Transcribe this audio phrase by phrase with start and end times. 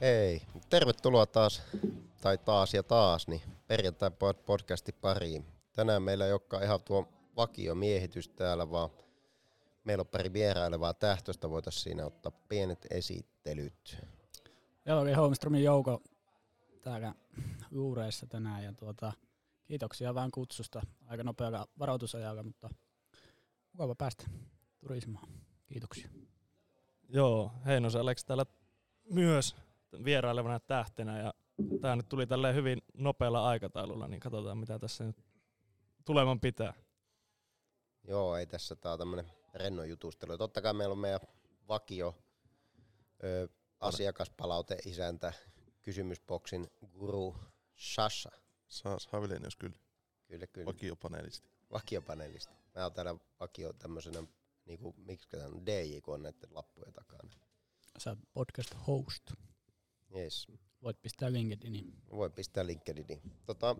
[0.00, 1.62] Hei, tervetuloa taas,
[2.22, 4.10] tai taas ja taas, niin perjantai
[4.46, 5.46] podcasti pariin.
[5.72, 8.90] Tänään meillä ei olekaan ihan tuo vakiomiehitys täällä, vaan
[9.84, 13.96] meillä on pari vierailevaa tähtöstä, voitaisiin siinä ottaa pienet esittelyt.
[14.86, 16.02] Joo, oli Holmströmin Jouko
[16.82, 17.14] täällä
[17.70, 19.12] juureissa tänään ja tuota,
[19.64, 22.70] kiitoksia vähän kutsusta aika nopealla varoitusajalla, mutta
[23.72, 24.24] mukava päästä
[24.80, 25.28] turismaan.
[25.66, 26.08] Kiitoksia.
[27.08, 28.46] Joo, Heinosen Alex täällä
[29.10, 29.56] myös
[30.04, 31.34] vierailevana tähtenä ja
[31.80, 35.16] tämä nyt tuli tälleen hyvin nopealla aikataululla, niin katsotaan mitä tässä nyt
[36.04, 36.74] tuleman pitää.
[38.04, 40.38] Joo, ei tässä tää on tämmönen rennon jutustelu.
[40.38, 41.20] Totta kai meillä on meidän
[41.68, 42.14] vakio
[43.24, 43.48] ö,
[43.80, 45.32] asiakaspalaute isäntä
[45.82, 47.36] kysymysboksin guru
[47.76, 48.30] Sasha.
[48.68, 49.78] Saas Havilenius kyllä.
[50.26, 50.66] Kyllä, kyllä.
[50.66, 51.48] Vakiopaneelisti.
[51.72, 52.54] Vakiopanelisti.
[52.74, 54.22] Mä oon täällä vakio tämmöisenä,
[54.64, 57.30] niinku, miksi tämän DJ, kun on näiden lappujen takana.
[57.98, 59.32] Sä podcast host.
[60.14, 60.46] Yes.
[60.82, 61.94] Voit pistää LinkedInin.
[62.10, 63.22] Voi pistää LinkedIniin.
[63.46, 63.76] Tota,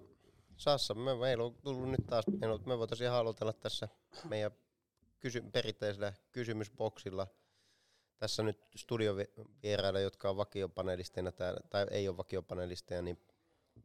[0.57, 2.25] Sassa, me, meillä on tullut nyt taas,
[2.67, 3.89] me voitaisiin ihan aloitella tässä
[4.29, 4.51] meidän
[5.21, 7.27] kysy, perinteisellä kysymysboksilla.
[8.19, 13.19] Tässä nyt studiovierailla, jotka on vakiopanelisteina täällä, tai ei ole vakiopanelisteja, niin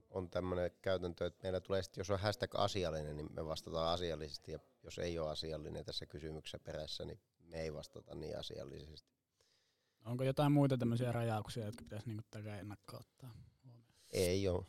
[0.10, 4.52] on tämmöinen käytäntö, että meillä tulee sitten, jos on hashtag asiallinen, niin me vastataan asiallisesti,
[4.52, 9.21] ja jos ei ole asiallinen tässä kysymyksessä perässä, niin me ei vastata niin asiallisesti.
[10.06, 13.34] Onko jotain muita tämmöisiä rajauksia, jotka pitäisi niinku tällä ennakkoon ottaa?
[14.10, 14.66] Ei ole.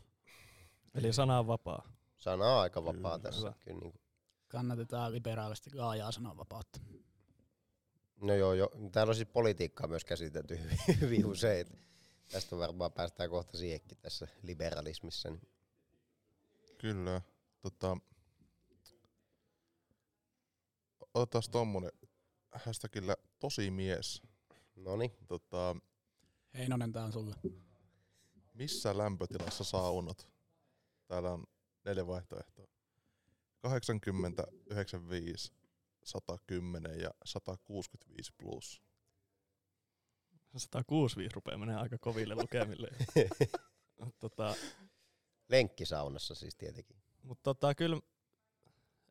[0.95, 1.93] Eli sana on vapaa.
[2.17, 3.41] Sana on aika vapaa Kyllä, tässä.
[3.41, 3.55] hyvä.
[3.65, 4.03] Kyllä, niin kuin.
[4.49, 6.81] Kannatetaan liberaalisti laajaa sananvapautta.
[8.21, 8.71] No joo, jo.
[8.93, 10.59] täällä on siis politiikkaa myös käsitelty
[11.01, 11.67] hyvin, usein.
[12.33, 15.31] Tästä varmaan päästään kohta siihenkin tässä liberalismissa.
[15.31, 15.49] Niin.
[16.79, 17.21] Kyllä.
[17.63, 17.97] Tota,
[21.15, 21.93] otetaan tommonen
[22.53, 24.23] hashtagillä tosi mies.
[24.77, 25.13] Noniin.
[25.27, 25.77] Tota,
[26.55, 27.35] Heinonen, tää on sulle.
[28.55, 30.29] missä lämpötilassa saunot?
[31.07, 31.45] Täällä on
[31.85, 32.67] neljä vaihtoehtoa.
[33.59, 35.53] 80, 95,
[36.05, 38.83] 110 ja 165 plus.
[40.57, 42.89] 165 rupeaa menee aika koville lukemille.
[44.21, 44.55] tota,
[45.49, 46.97] Lenkkisaunassa siis tietenkin.
[47.23, 48.01] Mutta tota, kyllä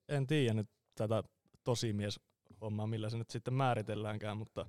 [0.08, 1.24] en tiedä nyt tätä
[1.64, 2.20] tosimies
[2.62, 4.66] hommaa, millä se nyt sitten määritelläänkään, mutta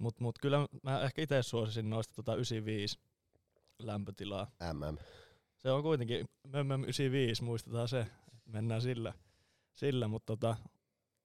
[0.00, 2.98] mut, mut kyllä mä ehkä itse suosisin noista tota 95
[3.78, 4.50] lämpötilaa.
[4.72, 4.98] MM.
[5.56, 8.06] Se on kuitenkin MM 95, muistetaan se,
[8.46, 9.12] mennään sillä,
[9.72, 10.56] sillä mutta tota,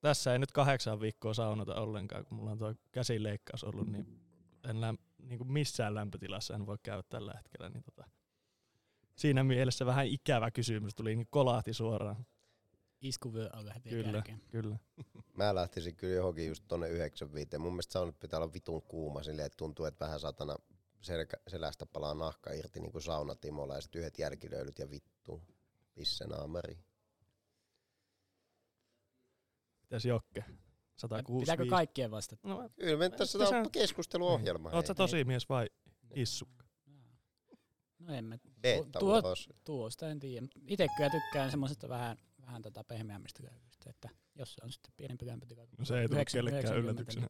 [0.01, 4.21] tässä ei nyt kahdeksan viikkoa saunota ollenkaan, kun mulla on tuo käsileikkaus ollut, niin
[4.69, 7.69] en läm, niin kuin missään lämpötilassa en voi käydä tällä hetkellä.
[7.69, 8.09] Niin tota,
[9.15, 12.25] siinä mielessä vähän ikävä kysymys, tuli niin kolahti suoraan.
[13.01, 14.41] Iskuvyö alle heti Kyllä, kärkeen.
[14.51, 14.77] kyllä.
[15.37, 17.57] Mä lähtisin kyllä johonkin just tonne 95.
[17.57, 20.55] Mun mielestä saunat pitää olla vitun kuuma silleen, että tuntuu, että vähän satana
[21.01, 25.41] selkä, selästä palaa nahka irti niin kuin saunatimolla ja sitten yhdet jälkilöylyt ja vittu.
[25.93, 26.77] Pisse naamari.
[29.81, 30.43] Mitäs Jokke?
[30.95, 31.39] 165.
[31.51, 32.47] Pitääkö kaikkien vastata?
[32.47, 34.69] No, Kyllä me tässä Tässä- on keskusteluohjelma.
[34.69, 35.69] oot sä tosi mies vai
[36.15, 36.65] issukka?
[37.99, 38.37] No en mä.
[38.99, 39.21] Tuo,
[39.63, 40.47] tuosta en tiedä.
[40.67, 45.25] Itse kyllä tykkään semmoisesta vähän, vähän tota pehmeämmistä löylyistä, että jos se on sitten pienempi
[45.27, 45.67] lämpötila.
[45.77, 47.27] No se ei tule 9 kellekään 90, yllätyksenä.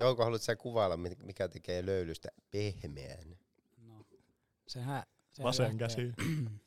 [0.00, 3.38] Jouko, haluatko sä kuvailla, mikä tekee löylystä pehmeän?
[3.76, 4.04] No,
[4.68, 5.02] sehän...
[5.32, 6.12] sehän Vasen lähtee- käsi.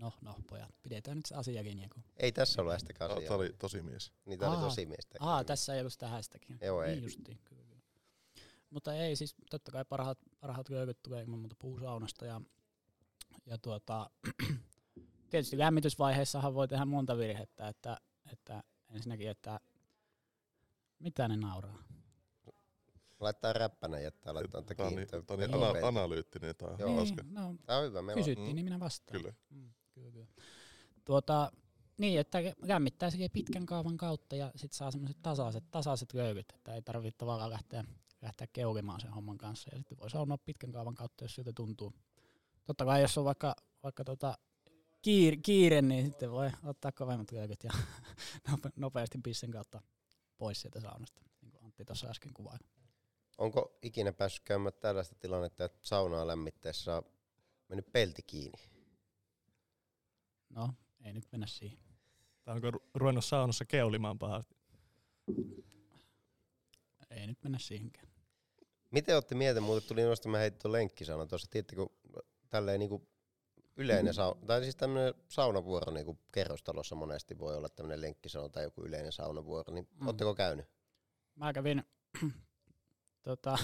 [0.00, 1.88] No, no, pojat, pidetään nyt se asiakin.
[1.94, 2.04] Kun...
[2.16, 3.36] Ei tässä ole sitä Tämä asiaa.
[3.36, 4.12] oli tosi mies.
[4.24, 4.62] Niitä oli Aa.
[4.62, 5.18] tosi miestä.
[5.20, 6.58] Aa, tässä ei ollut sitä hästäkin.
[6.62, 6.92] Joo, ei.
[6.94, 7.82] Niin justiin, kyllä, kyllä.
[8.70, 12.40] Mutta ei, siis totta kai parhaat, parhaat löylyt tulee ilman muuta puusaunasta ja,
[13.46, 14.10] ja tuota,
[15.30, 17.96] tietysti lämmitysvaiheessahan voi tehdä monta virhettä, että,
[18.32, 19.60] että ensinnäkin, että
[20.98, 21.82] mitä ne nauraa?
[23.20, 25.06] Laittaa räppänä jättää, laittaa Tämä on kiinni.
[25.12, 25.70] niin, tää on niin Joo.
[25.70, 27.04] ana- analyyttinen, tämä on Joo.
[27.04, 28.02] Niin, no, Tää on hyvä.
[28.02, 29.20] Meillä on kysyttiin, niin minä vastaan.
[29.20, 29.34] Kyllä.
[29.50, 30.26] Mm, kyllä, kyllä.
[31.04, 31.52] Tuota,
[31.98, 36.74] niin, että lämmittää sekin pitkän kaavan kautta ja sitten saa semmoiset tasaiset, tasaiset löylyt, että
[36.74, 37.84] ei tarvitse tavallaan lähteä,
[38.22, 39.70] lähteä keulimaan sen homman kanssa.
[39.72, 41.92] Ja sitten voi saunoa pitkän kaavan kautta, jos siltä tuntuu.
[42.64, 44.38] Totta kai jos on vaikka, vaikka tota
[45.02, 47.70] kiire, kiire, niin sitten voi ottaa kovemmat löylyt ja
[48.50, 49.82] nope- nopeasti pissen kautta
[50.38, 52.64] pois sieltä saunasta, niin kuin Antti tuossa äsken kuvaili.
[53.38, 57.02] Onko ikinä päässyt käymään tällaista tilannetta, että saunaa lämmitteessä on
[57.68, 58.58] mennyt pelti kiinni?
[60.50, 60.74] No,
[61.04, 61.78] ei nyt mennä siihen.
[62.44, 64.56] Tai onko ru- ruvennut saunassa keulimaan pahasti?
[67.10, 68.08] Ei nyt mennä siihenkään.
[68.90, 70.02] Miten olette mieltä, muuten tuli
[70.38, 71.90] heitin tuon lenkkisauna tuossa, tiedätte, kun
[72.48, 73.08] tälleen niinku
[73.78, 78.82] yleinen sauna, tai siis tämmöinen saunavuoro niinku kerrostalossa monesti voi olla tämmöinen lenkkisauna tai joku
[78.84, 80.06] yleinen saunavuoro, niin Mm.
[80.06, 80.66] ootteko käynyt?
[81.34, 81.82] Mä kävin
[83.22, 83.58] tota,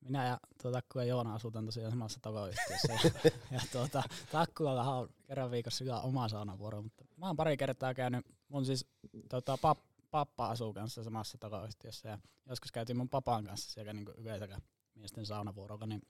[0.00, 2.92] minä ja tuo Takku ja Joona asutaan tosiaan samassa taloyhtiössä.
[2.92, 4.02] ja, ja tuota,
[4.32, 8.86] Takkuallahan on kerran viikossa hyvä oma saunavuoro, mutta mä oon pari kertaa käynyt, mun siis
[9.28, 9.78] tota, pap,
[10.10, 14.60] pappa asuu kanssa samassa taloyhtiössä ja joskus käytiin mun papan kanssa siellä niin yleisellä
[14.94, 16.02] miesten saunavuorolla, niin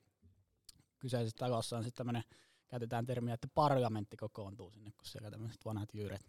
[0.99, 2.25] kyseisessä talossa on sitten tämmöinen,
[2.75, 6.27] käytetään termiä, että parlamentti kokoontuu sinne, kun siellä tämmöiset vanhat jyyret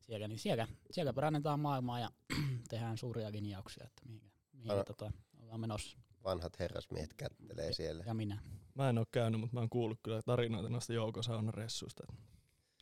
[0.00, 2.10] siellä, niin siellä, siellä parannetaan maailmaa ja
[2.70, 5.98] tehdään suuria linjauksia, että mihin, mihin Älä- tota, ollaan menossa.
[6.24, 8.04] Vanhat herrasmiehet kättelee siellä.
[8.06, 8.42] Ja minä.
[8.74, 12.02] Mä en oo käynyt, mutta mä oon kuullut kyllä tarinoita noista joukosaunaressuista.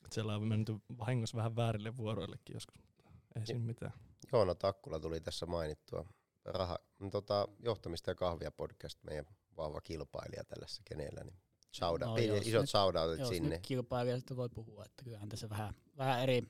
[0.05, 3.93] Et Siellä on menty vahingossa vähän väärille vuoroillekin joskus, mutta ei siinä mitään.
[4.33, 6.09] Joona Takkula tuli tässä mainittua.
[6.45, 6.79] Raha,
[7.11, 9.27] tota, johtamista ja kahvia podcast, meidän
[9.57, 11.25] vahva kilpailija tällä kenellä.
[11.25, 13.49] Niin shoutout, No, jos isot nyt- shoutoutit Jos sinne.
[13.49, 16.43] nyt kilpailijasta voi puhua, että kyllähän tässä vähän, vähän eri,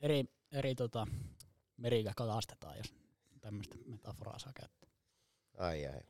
[0.00, 1.06] eri, eri tota,
[1.76, 2.94] merillä kalastetaan, jos
[3.40, 4.90] tämmöistä metaforaa saa käyttää.
[5.58, 6.00] Ai ai.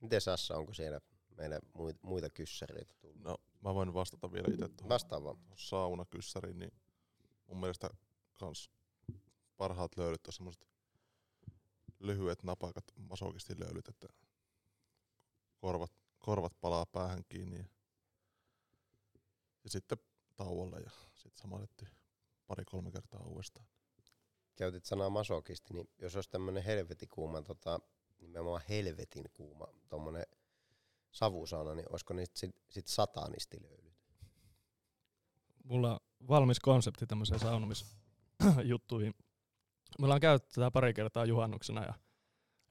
[0.00, 1.00] Miten Sassa, onko siellä
[1.36, 1.60] meillä
[2.02, 3.20] muita, kyssäreitä tullut?
[3.22, 5.36] No, mä voin vastata vielä itse tuohon Vastaava.
[5.56, 6.72] saunakyssäriin, niin
[7.46, 7.90] mun mielestä
[8.34, 8.70] kans
[9.56, 10.68] parhaat löylyt on semmoset
[12.00, 14.08] lyhyet, napakat masokistilöylyt, että
[15.56, 15.92] korvat,
[16.26, 17.64] korvat palaa päähän kiinni ja,
[19.64, 19.98] ja sitten
[20.36, 21.90] tauolle ja sitten samalettiin
[22.46, 23.66] pari-kolme kertaa uudestaan.
[24.56, 27.80] Käytit sanaa masokisti, niin jos olisi tämmöinen helvetin kuuma, tota,
[28.20, 30.26] nimenomaan helvetin kuuma, tommonen
[31.10, 33.94] savusauna, niin olisiko niistä sit, sit satanistilöylyt?
[35.64, 39.14] Mulla on valmis konsepti tämmöiseen saunomisjuttuihin.
[39.98, 41.94] Me ollaan käytetty tätä pari kertaa juhannuksena ja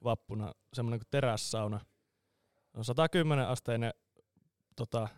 [0.04, 1.80] vappuna semmoinen kuin terässauna.
[2.76, 3.92] On 110 asteinen
[4.76, 5.08] tota,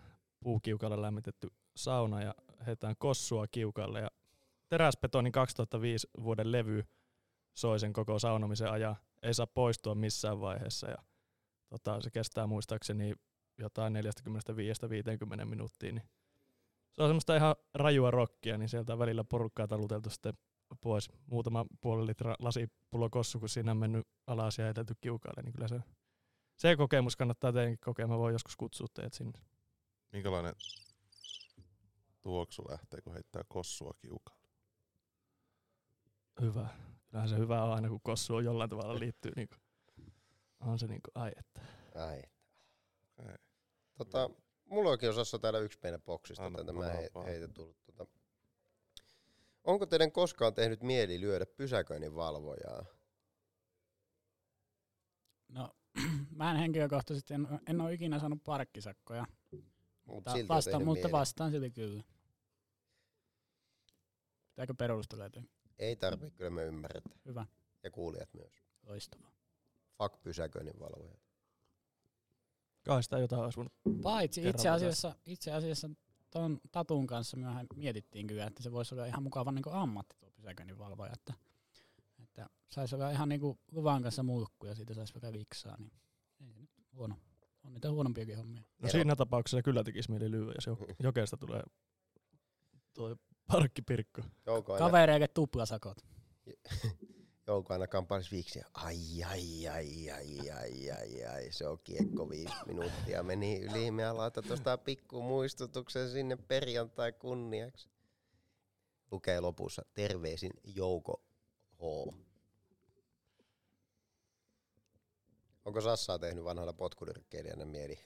[0.40, 2.34] puukiukalle lämmitetty sauna ja
[2.66, 4.10] heitetään kossua kiukalle ja
[4.68, 6.84] teräsbetonin 2005 vuoden levy
[7.56, 8.96] soi sen koko saunomisen ajan.
[9.22, 10.96] Ei saa poistua missään vaiheessa ja
[11.68, 13.14] tota, se kestää muistaakseni
[13.58, 13.92] jotain
[15.42, 15.92] 45-50 minuuttia.
[15.92, 16.08] Niin
[16.92, 20.34] se on semmoista ihan rajua rockia, niin sieltä on välillä porukkaa taluteltu sitten
[20.80, 21.10] pois.
[21.26, 24.64] Muutama puoli litra lasipullo kossu, kun siinä on mennyt alas ja
[25.00, 25.80] kiukaalle, niin kyllä se,
[26.58, 28.06] se kokemus kannattaa teidänkin kokea.
[28.06, 29.38] Mä voin joskus kutsua teidät sinne.
[30.12, 30.54] Minkälainen
[32.22, 34.48] tuoksu lähtee, kun heittää kossua kiukalle?
[36.40, 36.68] Hyvä.
[37.06, 39.32] Kyllähän se hyvä on aina, kun kossu on jollain tavalla liittyy.
[39.36, 39.60] Niin kuin,
[40.60, 41.60] on se niin kuin, ai että.
[41.94, 42.22] Ai.
[43.28, 43.36] Ei.
[43.94, 44.30] Tota,
[44.64, 47.76] mulla onkin osassa täällä yksi meidän boksista, Anna tätä mä he, heitä tullut.
[47.84, 48.06] Tota.
[49.64, 52.84] Onko teidän koskaan tehnyt mieli lyödä pysäköinnin valvojaa?
[55.48, 55.77] No,
[56.38, 59.64] mä en henkilökohtaisesti, en, en ole ikinä saanut parkkisakkoja, Mut
[60.14, 61.12] mutta, silti vasta, mutta mieli.
[61.12, 62.02] vastaan silti kyllä.
[64.50, 65.50] Pitääkö perustella jotenkin?
[65.78, 67.20] Ei tarvitse, kyllä me ymmärretään.
[67.24, 67.46] Hyvä,
[67.82, 68.52] Ja kuulijat myös.
[68.82, 69.30] loistavaa.
[69.98, 71.14] Fuck pysäköinnin valvoja.
[72.86, 73.72] Kai sitä jotain olisi voinut.
[74.02, 75.90] Paitsi Kerran itse asiassa, itse asiassa
[76.30, 80.30] ton Tatun kanssa myöhän mietittiin kyllä, että se voisi olla ihan mukava niin ammatti tuo
[80.30, 81.34] pysäköinninvalvoja, että,
[82.22, 83.40] että saisi olla ihan niin
[83.72, 85.92] luvan kanssa mulkku ja siitä saisi vaikka viksaa, niin
[86.98, 87.14] huono.
[87.64, 88.62] On niitä huonompiakin hommia.
[88.82, 91.62] No siinä tapauksessa kyllä tekisi mieli lyödä, jos jo- jokeesta tulee
[92.94, 94.22] tuo parkkipirkko.
[94.78, 95.98] Kavereille tuplasakot.
[97.46, 98.66] Jouko aina kampaisi viiksiä.
[98.74, 98.96] Ai,
[99.26, 103.22] ai, ai, ai, ai, ai, ai, se on kiekko viisi minuuttia.
[103.22, 107.90] Meni yli, me laita tuosta pikku muistutuksen sinne perjantai kunniaksi.
[109.10, 111.22] Lukee lopussa, terveisin Jouko
[111.74, 112.14] H.
[115.68, 117.98] Onko Sassaa tehnyt vanhana potkunyrkkeilijänä mieli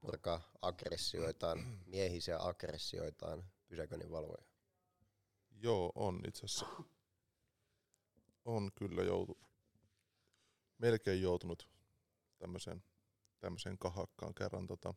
[0.00, 4.44] purkaa aggressioitaan, miehisiä aggressioitaan pysäköinnin valvoja?
[5.50, 6.66] Joo, on itse asiassa.
[8.44, 9.38] On kyllä joutu,
[10.78, 11.68] melkein joutunut
[12.38, 12.84] tämmöiseen,
[13.38, 14.66] tämmöiseen kahakkaan kerran.
[14.66, 14.94] Tota,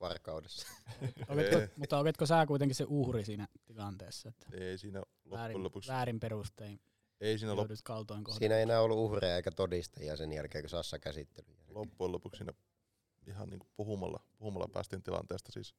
[0.00, 0.68] Varkaudessa.
[1.28, 5.92] Oletko, mutta oletko sä kuitenkin se uhri siinä tilanteessa, että ei siinä loppujen väärin, lopuksi,
[5.92, 6.80] väärin perustein
[7.22, 8.24] ei siinä lop, kaltoin?
[8.38, 11.56] Siinä ei enää ollut uhreja eikä todistajia sen jälkeen, kun Sassa käsitteli.
[11.68, 12.52] loppujen lopuksi siinä
[13.26, 15.52] ihan niin puhumalla, puhumalla päästiin tilanteesta.
[15.52, 15.74] Siis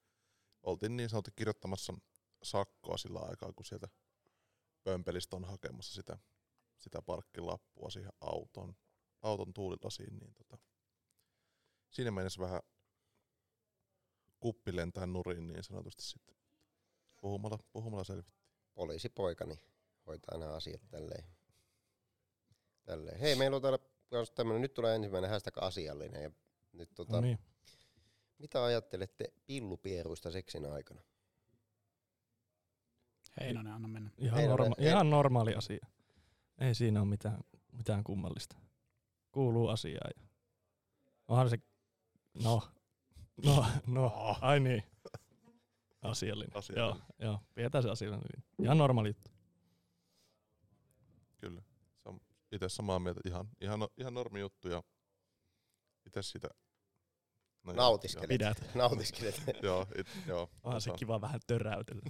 [0.63, 1.93] oltiin niin sanotusti kirjoittamassa
[2.43, 3.88] sakkoa sillä aikaa, kun sieltä
[4.83, 6.17] pömpelistä on hakemassa sitä,
[6.77, 8.75] sitä parkkilappua siihen auton,
[9.21, 10.17] auton tuulilasiin.
[10.19, 10.57] Niin tota,
[11.89, 12.62] siinä mennessä vähän
[14.39, 16.35] kuppi lentää nurin niin sanotusti sitten.
[17.21, 18.43] Puhumalla, puhumalla selvittiin.
[18.73, 19.59] Poliisipoikani
[20.07, 21.24] hoitaa nämä asiat tälleen.
[22.86, 23.19] tälleen.
[23.19, 23.79] Hei, meillä on täällä
[24.10, 26.24] kans tämmönen, nyt tulee ensimmäinen hashtag asiallinen.
[26.24, 26.31] Ja
[26.74, 27.39] nyt tota, No niin.
[28.38, 31.01] Mitä ajattelette pillupieruista seksin aikana?
[33.39, 34.10] Heinonen, anna mennä.
[34.17, 35.86] Ihan, Ei ole- norma- ei- ihan normaali asia.
[36.57, 37.39] Ei siinä ole mitään,
[37.72, 38.55] mitään kummallista.
[39.31, 40.12] Kuuluu asiaan.
[40.17, 40.24] Ja
[41.27, 41.57] Onhan se,
[42.43, 42.62] no,
[43.45, 44.83] no, no, ai niin.
[46.01, 46.57] Asiallinen.
[46.57, 47.01] Asiallinen.
[47.19, 48.43] Joo, joo, pidetään se asiallinen.
[48.63, 49.31] Ihan normaali juttu.
[51.43, 51.62] Kyllä.
[52.03, 52.19] Sam,
[52.51, 53.21] itse samaa mieltä.
[53.25, 54.83] Ihan, ihan, ihan normi juttu ja
[56.05, 56.47] itse sitä...
[57.63, 58.27] No joo, Nautiskelet.
[58.27, 58.57] Pidät.
[58.75, 60.50] Nautiskelet Joo, it, joo.
[60.63, 62.01] Onhan se kiva vähän töräytellä.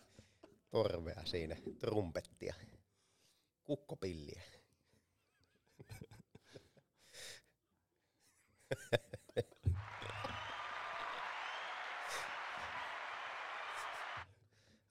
[0.70, 2.54] torvea siinä, trumpettia,
[3.64, 4.42] kukkopilliä.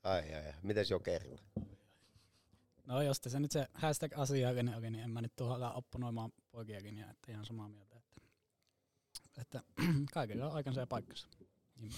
[0.04, 1.42] ai ai ai, mites Jokerilla?
[2.92, 6.98] No jos se nyt se hashtag asiallinen oli, niin en mä nyt tuolla opponoimaan poikiakin,
[6.98, 7.96] ja että ihan samaa mieltä.
[7.98, 8.22] Että,
[9.42, 9.64] että
[10.14, 11.28] kaikilla on aikansa ja paikkansa.
[11.76, 11.90] Niin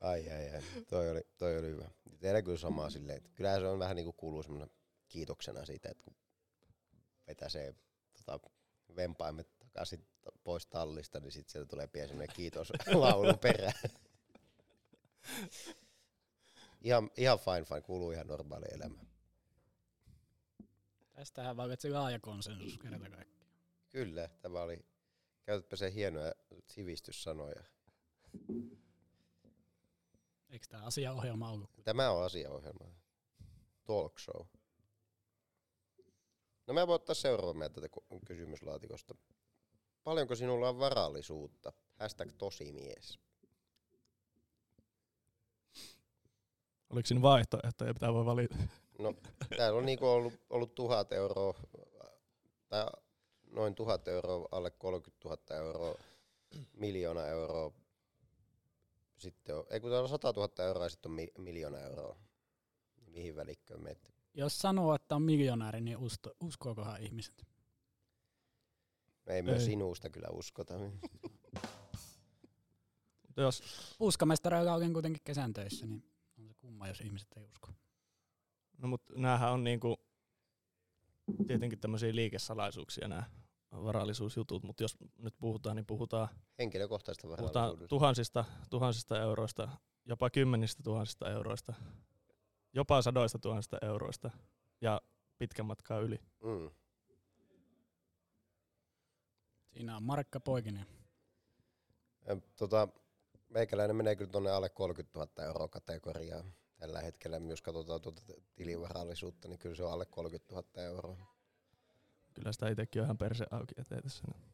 [0.00, 1.90] Ai ai ai, toi oli, toi oli hyvä.
[2.20, 4.70] Teillä kyllä samaa silleen, että kyllähän se on vähän niinku kuuluu semmoinen
[5.08, 6.16] kiitoksena siitä, että kun
[7.26, 7.74] vetäsee
[8.12, 8.40] tota,
[8.96, 10.06] vempaimet takaisin
[10.44, 13.72] pois tallista, niin sitten sieltä tulee pieni semmoinen kiitoslaulu perään.
[16.82, 19.04] Ihan, ihan fine fine, kuuluu ihan normaali elämä.
[21.12, 23.50] Tästähän vallitsi laaja konsensus kerta kaikkiaan.
[23.90, 24.84] Kyllä, tämä oli,
[25.42, 26.32] käytätpä se hienoja
[26.66, 27.64] sivistyssanoja.
[30.50, 31.70] Eikö tämä asiaohjelma ollut?
[31.84, 32.84] Tämä on asiaohjelma.
[33.84, 34.46] Talk show.
[36.66, 37.88] No mä voin ottaa seuraavan meidän tätä
[38.26, 39.14] kysymyslaatikosta.
[40.04, 41.72] Paljonko sinulla on varallisuutta?
[41.94, 43.18] Hashtag tosimies.
[46.92, 48.56] Oliko siinä vaihtoehtoja, pitää voi valita?
[48.98, 49.14] No,
[49.56, 51.54] täällä on niinku ollut, ollut tuhat euroa,
[52.68, 52.86] tai
[53.50, 55.94] noin tuhat euroa, alle 30 000 euroa,
[56.72, 57.72] miljoona euroa.
[59.18, 62.16] Sitten on, ei kun täällä on 100 000 euroa ja sitten on mi, miljoona euroa.
[63.06, 64.12] Mihin välikköön menet?
[64.34, 67.46] Jos sanoo, että on miljonääri, niin usto, uskookohan ihmiset?
[69.26, 69.60] Ei me Ei.
[69.60, 70.74] sinusta kyllä uskota.
[73.36, 73.62] Jos,
[73.98, 76.11] Puskamestareilla olen kuitenkin kesän töissä, niin
[76.82, 77.68] kumma, jos ihmiset ei usko.
[78.78, 79.96] no mut näähän on niinku
[81.46, 83.24] tietenkin tämmöisiä liikesalaisuuksia nämä
[83.72, 87.88] varallisuusjutut, mutta jos nyt puhutaan, niin puhutaan, Henkilökohtaista puhutaan varallisuudesta.
[87.88, 89.68] tuhansista, tuhansista euroista,
[90.04, 91.74] jopa kymmenistä tuhansista euroista,
[92.72, 94.30] jopa sadoista tuhansista euroista
[94.80, 95.00] ja
[95.38, 96.18] pitkän matkaa yli.
[96.42, 96.70] Mm.
[99.68, 100.86] Siinä on Markka Poikinen.
[102.26, 102.88] Ja, Tota,
[103.48, 106.54] meikäläinen menee kyllä tuonne alle 30 000 euroa kategoriaan.
[106.82, 108.22] Tällä hetkellä, jos katsotaan tuota
[108.54, 111.34] tilivarallisuutta, niin kyllä se on alle 30 000 euroa.
[112.34, 114.52] Kyllä sitä itsekin on ihan perse auki, ettei tässä nyt.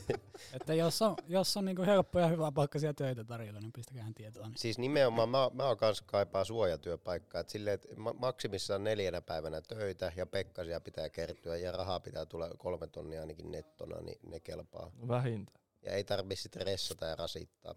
[0.56, 4.48] Että jos on, jos on niinku helppo ja hyvä palkkaisia töitä tarjolla, niin pistäkää tietoa.
[4.48, 4.58] Niin.
[4.58, 7.40] Siis nimenomaan mä, mä oon kanssa kaipaa suojatyöpaikkaa.
[7.40, 12.26] Et silleen, että ma- maksimissaan neljänä päivänä töitä ja pekkasia pitää kertyä ja rahaa pitää
[12.26, 14.90] tulla kolme tonnia ainakin nettona, niin ne kelpaa.
[15.08, 15.60] Vähintään.
[15.82, 17.74] Ja ei tarvi sitten ressata ja rasittaa.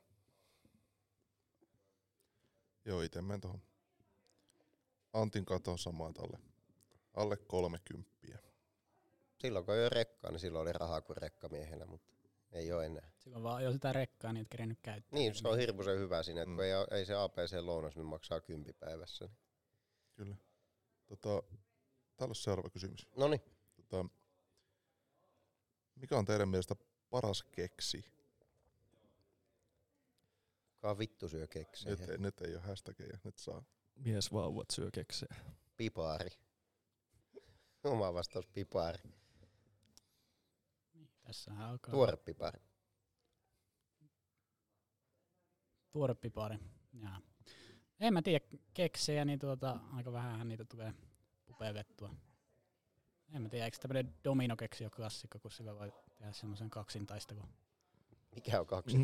[2.86, 3.62] Joo, itse menen tuohon
[5.14, 6.40] Antin katoon samaan alle.
[7.14, 8.12] Alle 30.
[9.38, 12.12] Silloin kun ei ole rekkaa, niin silloin oli rahaa kuin rekkamiehellä, mutta
[12.52, 13.12] ei ole enää.
[13.18, 15.20] Silloin vaan jo sitä rekkaa, niin et kerennyt käyttää.
[15.20, 16.56] Niin, se on hirmuisen hyvä siinä, että Mm.
[16.56, 19.30] kun ei, ei se APC-lounas, niin maksaa kympi päivässä.
[20.16, 20.36] Kyllä.
[21.06, 21.44] Tota,
[22.18, 23.08] täällä on seuraava kysymys.
[23.18, 23.42] No niin,
[23.76, 24.06] Tota,
[25.96, 26.76] mikä on teidän mielestä
[27.10, 28.06] paras keksi?
[30.86, 31.92] Kuka vittu syö keksiä?
[31.92, 33.64] Nyt, ei- nyt ei ole hashtageja, nyt saa.
[33.96, 35.36] Miesvauvat syö keksejä.
[35.78, 36.30] Pipaari.
[37.84, 39.00] Oma vastaus pipaari.
[41.24, 42.60] Tässähän alkaa Tuore pipari.
[45.92, 46.58] tuore pipari.
[47.02, 47.22] Jaa.
[48.00, 50.94] En mä tiedä, keksejä, niin tuota, aika vähän niitä tulee
[51.46, 52.16] pupeilettua.
[53.34, 57.50] En mä tiedä, eikö tämmöinen dominokeksi ole klassikko, kun sillä voi tehdä semmoisen kaksintaistelun.
[58.36, 58.98] Mikä on kaksi?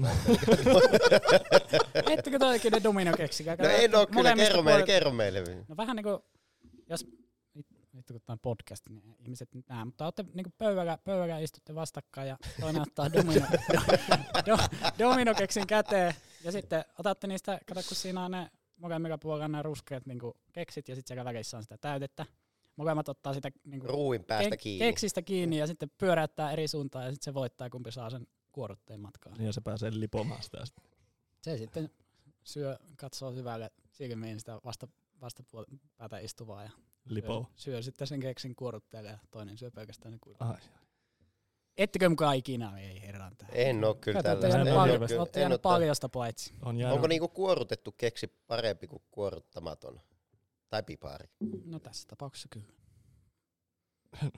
[2.11, 3.43] Ettekö toi oikein dominokeksi?
[3.43, 5.43] no en oo kyllä, kerro meille, kerro meille.
[5.67, 6.25] No vähän niinku,
[6.89, 7.05] jos,
[7.57, 11.75] vit- vittu kun on podcast, niin ihmiset nyt näe, mutta olette niinku pöydällä, pöydällä istutte
[11.75, 13.45] vastakkain ja toinen ottaa domino,
[14.47, 14.57] do,
[14.99, 20.05] dominokeksin käteen ja sitten otatte niistä, kato kun siinä on ne molemmilla puolella ne ruskeat
[20.05, 22.25] niinku keksit ja sitten siellä välissä on sitä täytettä.
[22.75, 24.85] Molemmat ottaa sitä niinku Ruuin päästä kek- kiinni.
[24.85, 28.99] keksistä kiinni ja sitten pyöräyttää eri suuntaan ja sitten se voittaa kumpi saa sen kuorutteen
[28.99, 29.37] matkaan.
[29.37, 30.83] Niin ja se pääsee lipomaan sitä sitten.
[31.41, 31.89] Se sitten
[32.43, 34.87] syö, katsoo syvälle silmiin sitä vasta,
[35.21, 36.69] vastapäätä istuvaa ja
[37.05, 37.45] Lipo.
[37.55, 40.35] syö, syö sitten sen keksin kuorutteelle ja toinen syö pelkästään ne.
[40.39, 40.57] Ai.
[41.77, 42.79] Ettekö mukaan ikinä?
[42.79, 43.49] Ei herran tää.
[43.51, 46.53] En oo kyllä olette en paljon, en jäänyt tä- paljosta paitsi.
[46.61, 46.95] On jäänyt.
[46.95, 50.01] Onko niinku kuorutettu keksi parempi kuin kuoruttamaton?
[50.69, 51.29] Tai pipari?
[51.65, 52.67] No tässä tapauksessa kyllä.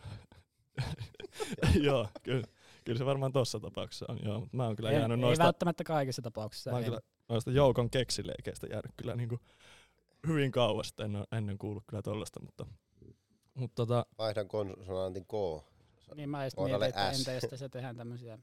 [1.88, 2.48] joo, kyllä,
[2.86, 5.44] kyllä se varmaan tossa tapauksessa on, joo, mutta mä oon kyllä ei, jäänyt ei noista,
[5.44, 6.70] välttämättä kaikissa tapauksissa.
[6.70, 6.90] mä oon ei.
[6.90, 9.40] kyllä noista joukon keksileikeistä jäänyt kyllä niinku
[10.28, 12.66] hyvin kauas, en ole ennen kuullut kyllä tollasta, mutta,
[13.54, 15.34] mutta tota, Vaihdan konsonantin K.
[16.16, 17.20] Niin mä just mietin, että S.
[17.20, 18.40] entä jos tässä tehdään tämmöisiä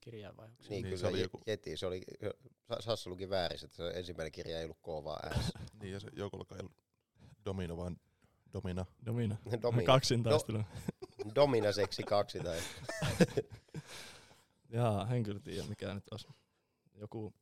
[0.00, 0.70] kirjainvaihoksia.
[0.70, 2.02] Niin, Niin, kyllä se oli joku- Jeti, se oli,
[2.68, 5.52] Sa- Sassa luki väärin, että se ensimmäinen kirja ei ollut K vaan S.
[5.82, 6.76] Niin ja se joukollakaan ei ollut
[7.44, 7.96] domino, vaan
[8.52, 8.86] domina.
[9.06, 10.58] Domina, Domina, kaksin taistelu.
[11.34, 12.58] Domina seksi kaksi tai
[14.72, 16.28] Jaa, en kyllä tiedä mikä nyt olisi.
[16.94, 17.34] Joku...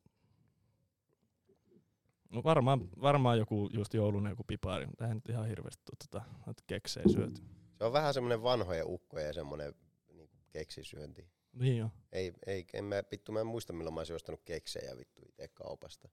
[2.30, 6.24] No varmaan, varmaan joku just joulun joku pipaari, mutta eihän nyt ihan hirveästi tuu tota,
[6.46, 7.42] noita keksejä syöty.
[7.78, 9.74] Se on vähän semmoinen vanhojen ukkojen semmoinen
[10.12, 11.28] niin keksisyönti.
[11.52, 11.90] Niin jo.
[12.12, 15.48] Ei, ei, en mä, vittu, mä en muista milloin mä olisin ostanut keksejä vittu itse
[15.48, 16.08] kaupasta.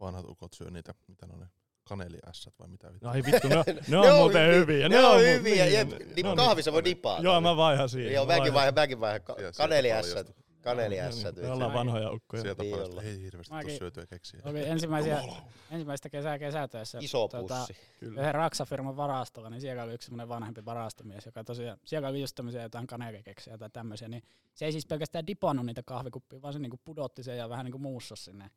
[0.00, 1.46] Vanhat ukot syö niitä, mitä ne on ne
[1.88, 3.08] kaneliässät vai mitä vittu.
[3.08, 4.58] Ai vittu, ne, on- ne on Ne on muuten hyviä.
[4.58, 4.88] hyviä.
[4.88, 5.88] Ne on mu- hyviä, niin, jep.
[5.90, 7.22] ne- Niin ne on kahvissa voi dipata.
[7.22, 8.12] Joo, mä vaihan siihen.
[8.14, 9.20] Joo, mä mäkin vaihan, mäkin vaihan.
[9.56, 10.32] Kaneliässät.
[10.60, 11.36] Kaneliässät.
[11.36, 12.42] Me ollaan vanhoja ukkoja.
[12.42, 13.06] Sieltä Niin paljasta, ollaan.
[13.06, 14.40] ei hirveästi tuu syötyä keksiä.
[14.44, 15.22] Oli ensimmäisiä,
[15.70, 16.98] ensimmäistä kesää kesätöissä.
[17.00, 17.76] Iso tota, pussi.
[18.00, 18.20] Kyllä.
[18.20, 22.34] yhden Raksafirman varastolla, niin siellä oli yksi semmoinen vanhempi varastomies, joka tosiaan, siellä oli just
[22.34, 24.22] tämmöisiä jotain kanerikeksiä tai tämmöisiä, niin
[24.54, 27.78] se ei siis pelkästään dipannut niitä kahvikuppia, vaan se niinku pudotti sen ja vähän niinku
[27.78, 28.50] muussasi sinne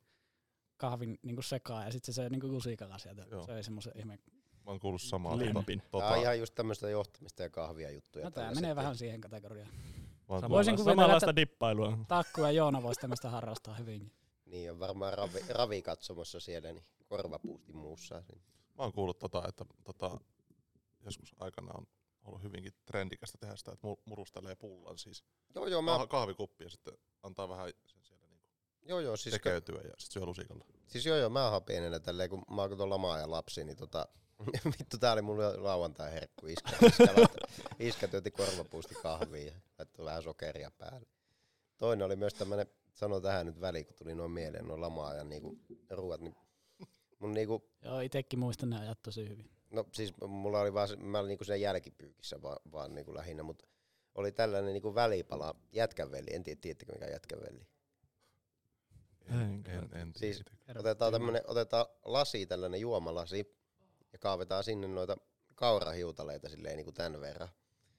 [0.84, 3.26] kahvin niinku sekaan ja sitten se söi niinku lusikalla sieltä.
[3.30, 3.46] Joo.
[3.46, 4.18] Se oli semmoisen ihme.
[4.64, 5.38] Mä oon kuullut samaa.
[5.38, 5.82] Limpin.
[5.98, 8.24] Tää on ihan just tämmöistä johtamista ja kahvia juttuja.
[8.24, 9.70] No tää menee vähän siihen kategoriaan.
[9.72, 9.78] mä
[10.28, 11.98] Voisin Samanlaista, kuvitella, samanlaista dippailua.
[12.08, 14.12] Takku ja Joona voisi tämmöistä harrastaa hyvinkin.
[14.46, 18.14] Niin on varmaan ravi, ravi katsomassa siellä, niin korvapuusti muussa.
[18.78, 20.20] Mä oon kuullut tota, että tota,
[21.04, 21.86] joskus aikana on
[22.24, 25.24] ollut hyvinkin trendikästä tehdä sitä, että mu- murustelee pullan siis
[25.54, 28.48] Joo, joo, mä, Kah- kahvikuppi ja sitten antaa vähän sen siellä niinku
[28.82, 30.64] joo, joo, siis, tekeytyä ja sitten syö lusikalla.
[30.86, 34.08] Siis joo, joo, mä oon pienenä tälleen, kun mä oon lamaa ja lapsi, niin tota,
[34.78, 36.76] vittu tää oli mulle lauantai herkku, iskä,
[37.78, 41.06] iskä, työti korvapuusti kahvia ja laittoi vähän sokeria päälle.
[41.78, 45.24] Toinen oli myös tämmönen, sano tähän nyt väliin, kun tuli noin mieleen noin lamaa ja
[45.24, 45.58] niinku
[45.90, 46.36] ruuat, niin
[47.18, 49.50] mun niinku, Joo, itekin muistan ne ajat tosi hyvin.
[49.70, 53.66] no siis mulla oli vaan, mä olin niinku sen jälkipyykissä vaan, vaan niinku lähinnä, mutta
[54.14, 57.66] oli tällainen niinku välipala, jätkänveli, en tiedä, tiedättekö mikä on jätkänveli.
[59.30, 60.42] En, En en, Siis
[60.78, 63.56] Otetaan, tämmönen, otetaan lasi, tällainen juomalasi,
[64.12, 65.16] ja kaavetaan sinne noita
[65.54, 67.48] kaurahiutaleita silleen niin kuin tämän verran.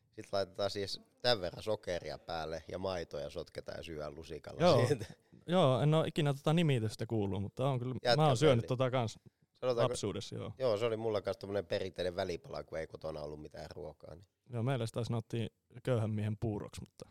[0.05, 4.88] Sitten laitetaan siis tämän verran sokeria päälle ja maitoa ja sotketaan ja syödään lusikalla Joo.
[4.88, 5.05] siitä.
[5.47, 8.67] Joo, en ole ikinä tota nimitystä kuullut, mutta on kyllä, mä Jätkän oon syönyt veli.
[8.67, 9.19] tota kans
[9.61, 10.51] Sanotaanko, lapsuudessa, joo.
[10.59, 14.15] joo, se oli mulla kanssa tämmönen perinteinen välipala, kun ei kotona ollut mitään ruokaa.
[14.15, 14.25] Niin.
[14.49, 15.49] Joo, meillä sitä sanottiin
[15.83, 17.05] köyhän miehen puuroksi, mutta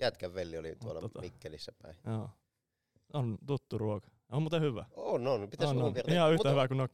[0.00, 1.96] Jätkän velli oli tuolla tota- Mikkelissä päin.
[2.06, 2.30] joo.
[3.14, 4.10] On tuttu ruoka.
[4.32, 4.84] On muuten hyvä.
[4.90, 5.94] On, on, pitäisi On, on.
[6.08, 6.88] Ihan yhtä Mut- hyvä kuin no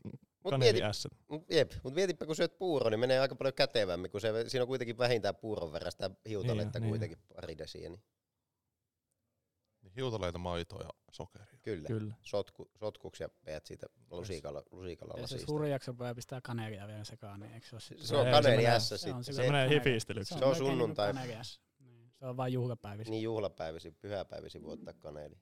[0.44, 0.80] Mut mieti,
[1.28, 4.62] mut jep, mut mietipä kun syöt puuro, niin menee aika paljon kätevämmin, kun se, siinä
[4.62, 6.90] on kuitenkin vähintään puuron verran sitä hiutaletta Niin, niin.
[6.90, 8.02] kuitenkin pari desiä, niin
[9.82, 11.46] niin hiutaleita, maitoa ja sokeria.
[11.62, 11.86] kyllä.
[11.86, 12.14] Kyllä.
[12.22, 15.52] sotku, sotkuksi ja peät siitä lusikalla, lusikalla Ja lasista.
[15.52, 18.80] hurjaksi rupeaa pistää kanelia vielä sekaan, niin eikö se ole sit- Se on kaneeli menee-
[18.80, 19.24] S se on sitten.
[19.24, 20.34] se- Se, Se menee hifistelyksi.
[20.38, 21.12] Se on sunnuntai.
[21.14, 21.60] kanelia S.
[21.78, 23.10] Niin, Se on vain juhlapäivissä.
[23.10, 25.36] niin juhlapäivisin, pyhäpäivisin voi ottaa kaneeli.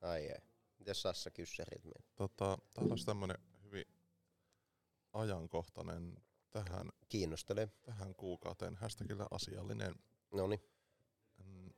[0.00, 0.38] Ai ei.
[0.78, 2.06] Mites Sassa kyssärit meni?
[2.14, 3.84] Tota, täällä olisi tämmönen hyvin
[5.12, 6.16] ajankohtainen
[6.50, 7.68] tähän, Kiinnostelee.
[7.82, 9.94] tähän kuukauteen hashtagillä asiallinen.
[10.32, 10.46] No.
[11.44, 11.70] Mm,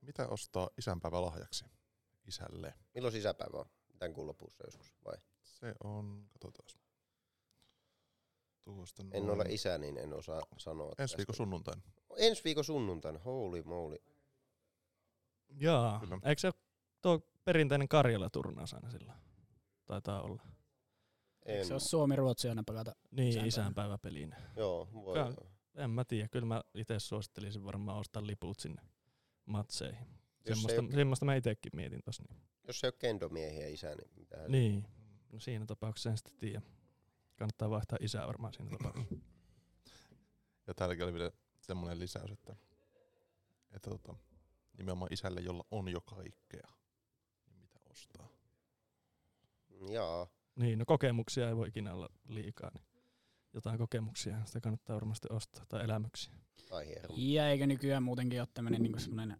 [0.00, 1.64] Mitä ostaa isänpäivä lahjaksi
[2.26, 2.74] isälle?
[2.94, 3.66] Milloin sisäpäivä on?
[3.98, 5.14] Tän kuun lopussa joskus vai?
[5.42, 6.80] Se on, katsotaan.
[8.64, 9.40] Tuosta En noin.
[9.40, 10.86] ole isä, niin en osaa sanoa.
[10.88, 11.16] Ensi tästä.
[11.16, 11.82] viikon sunnuntaina.
[12.16, 13.18] Ensi viikon sunnuntaina.
[13.18, 13.96] Holy moly.
[15.48, 16.00] Jaa.
[16.00, 16.18] Kyllä.
[16.24, 16.54] Eikö se ole
[17.00, 17.20] tuo
[17.52, 19.14] perinteinen Karjala-turnaus aina sillä?
[19.86, 20.42] Taitaa olla.
[21.46, 21.66] En.
[21.66, 22.92] Se on Suomi-Ruotsi aina pelata.
[23.10, 23.46] Niin, Isänpäivä.
[23.48, 24.36] isänpäiväpelinä.
[24.56, 25.14] Joo, voi.
[25.14, 25.34] Ka-
[25.74, 28.82] En mä tiedä, kyllä mä itse suosittelisin varmaan ostaa liput sinne
[29.46, 30.06] matseihin.
[30.06, 30.10] Jos
[30.48, 32.22] ei, Semmoista, ole, semmoista mä itekin mietin tossa.
[32.28, 32.42] Niin.
[32.66, 34.86] jos ei ole kendomiehiä isä, niin mitä niin.
[35.32, 36.62] No siinä tapauksessa en sitten tiedä.
[37.36, 39.14] Kannattaa vaihtaa isää varmaan siinä tapauksessa.
[40.66, 42.56] Ja täälläkin oli vielä semmoinen lisäys, että,
[43.72, 44.14] että tota,
[44.78, 46.68] nimenomaan isälle, jolla on jo kaikkea,
[48.08, 49.94] niin mitä ostaa.
[49.94, 50.26] Jaa.
[50.56, 52.70] niin, no kokemuksia ei voi ikinä olla liikaa.
[52.74, 52.84] Niin
[53.52, 56.32] jotain kokemuksia, sitä kannattaa varmasti ostaa, tai elämyksiä.
[56.70, 57.16] Ai hermo.
[57.18, 59.36] Ja eikö nykyään muutenkin ole tämmöinen niin semmoinen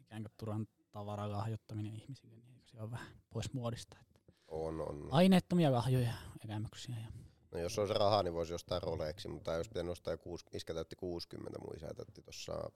[0.00, 3.96] ikään kuin turhan tavaran lahjoittaminen ihmisille, niin eikö se ole vähän pois muodista.
[4.00, 5.08] Että On, on.
[5.10, 6.12] aineettomia lahjoja,
[6.44, 7.12] elämyksiä ja
[7.52, 10.74] No jos olisi rahaa, niin voisi ostaa Rolexi, mutta jos pitäisi nostaa jo kuusi, iskä
[10.74, 12.70] täytti 60, mun isä täytti tuossa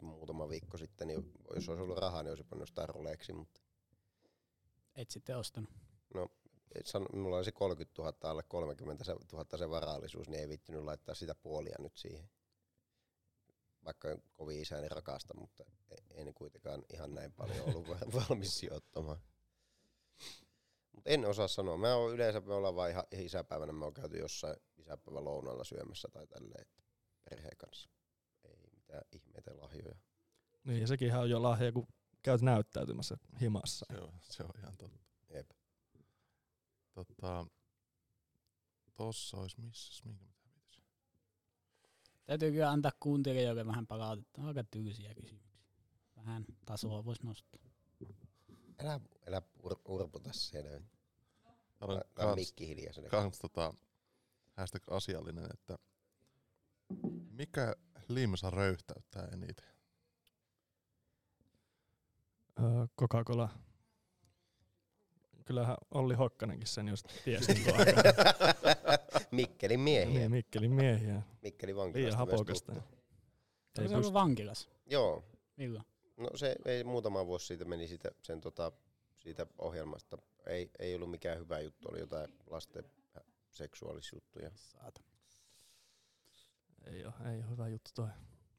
[0.00, 3.60] muutama viikko sitten, niin jos olisi ollut rahaa, niin olisi voinut ostaa Rolexi, mutta
[4.96, 5.70] et sitten ostanut.
[6.74, 10.82] et sano, mulla olisi 30 000 alle 30 se- 000 se varallisuus, niin ei vittinyt
[10.84, 12.30] laittaa sitä puolia nyt siihen.
[13.84, 17.98] vaikka kovin isäni rakasta, mutta e- ei ne kuitenkaan ihan näin paljon ollut va-
[18.28, 19.18] valmis sijoittamaan.
[20.94, 21.76] Mutta en osaa sanoa.
[21.76, 26.26] Mä oon yleensä, me ollaan vain isäpäivänä, me on käyty jossain isäpäivän lounalla syömässä tai
[26.26, 26.82] tälleen, että
[27.30, 27.90] perheen kanssa.
[28.44, 29.96] Ei mitään ihmeitä lahjoja.
[30.64, 31.88] Niin, ja sekin on jo lahja, kun
[32.22, 33.86] käyt näyttäytymässä himassa.
[33.92, 34.98] Se on, se on ihan totta.
[35.34, 35.50] Jep.
[36.92, 37.46] Tota,
[38.96, 40.30] tossa olisi missäs, minkä mä.
[42.24, 44.42] Täytyy kyllä antaa kuuntelijoille vähän palautetta.
[44.42, 45.60] Aika tylsiä kysymyksiä.
[46.16, 47.60] Vähän tasoa voisi nostaa.
[48.78, 50.80] Älä, älä ur, urputa siellä.
[51.78, 53.08] Täällä on mikki hiljaisena.
[53.08, 53.74] kans tota,
[54.56, 55.78] hashtag asiallinen, että
[57.30, 57.76] mikä
[58.08, 59.79] limsa röyhtäyttää eniten?
[63.00, 63.48] Coca-Cola.
[65.44, 67.74] Kyllähän Olli Hokkanenkin sen just tiesi niin.
[69.30, 70.18] Mikkelin miehiä.
[70.18, 71.22] niin, Mikkelin miehiä.
[71.42, 72.72] Mikkelin Liian vankilasta myös hapokasta.
[73.78, 74.70] Ei se ollut vankilas.
[74.86, 75.24] Joo,
[75.56, 75.84] Milloin?
[76.16, 78.72] no se ei muutama vuosi siitä meni siitä, sen tota,
[79.16, 80.18] siitä ohjelmasta.
[80.46, 82.84] Ei, ei ollut mikään hyvä juttu, oli jotain lasten
[83.50, 84.50] seksuaalisuuttuja.
[84.54, 85.00] Saata.
[86.84, 88.08] Ei ole, ei ole hyvä juttu toi.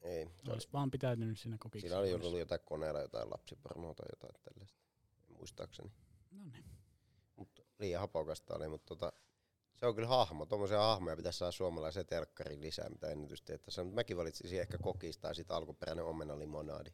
[0.01, 1.87] Ei, se oli, Olisi vaan pitäytynyt siinä kokiksi.
[1.87, 4.79] siinä oli ollut jotain koneella jotain lapsipornoa tai jotain tällaista,
[5.37, 5.91] muistaakseni.
[6.31, 6.65] No niin.
[7.35, 9.13] Mutta liian hapokasta oli, mutta tota,
[9.75, 10.45] se on kyllä hahmo.
[10.45, 13.85] Tuommoisia hahmoja pitäisi saada suomalaisen telkkarin lisää, mitä ennätys teettäisiin.
[13.85, 16.89] Mutta mäkin valitsisin ehkä kokista tai sitten alkuperäinen omena limonaadi.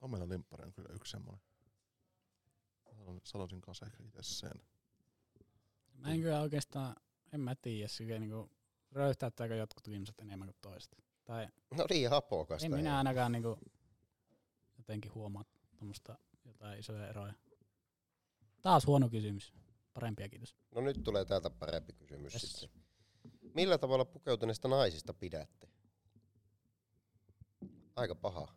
[0.00, 1.40] Omena limppari on kyllä yksi semmonen.
[2.96, 4.62] Sanon- Sanoisin kanssa ehkä itse sen.
[5.94, 6.96] Mä en kyllä oikeastaan,
[7.32, 8.50] en mä tiedä, silleen niinku
[8.92, 10.96] röyhtäyttääkö jotkut limsat enemmän kuin toiset.
[11.24, 12.66] Tai No liian hapokasta.
[12.66, 13.58] en minä ainakaan niinku
[14.78, 15.44] jotenkin huomaa
[15.76, 17.34] tuommoista jotain isoja eroja.
[18.62, 19.52] Taas huono kysymys.
[19.94, 20.54] Parempia kiitos.
[20.74, 22.52] No nyt tulee täältä parempi kysymys yes.
[22.52, 22.82] sitten.
[23.54, 25.68] Millä tavalla pukeutuneista naisista pidätte?
[27.96, 28.48] Aika paha.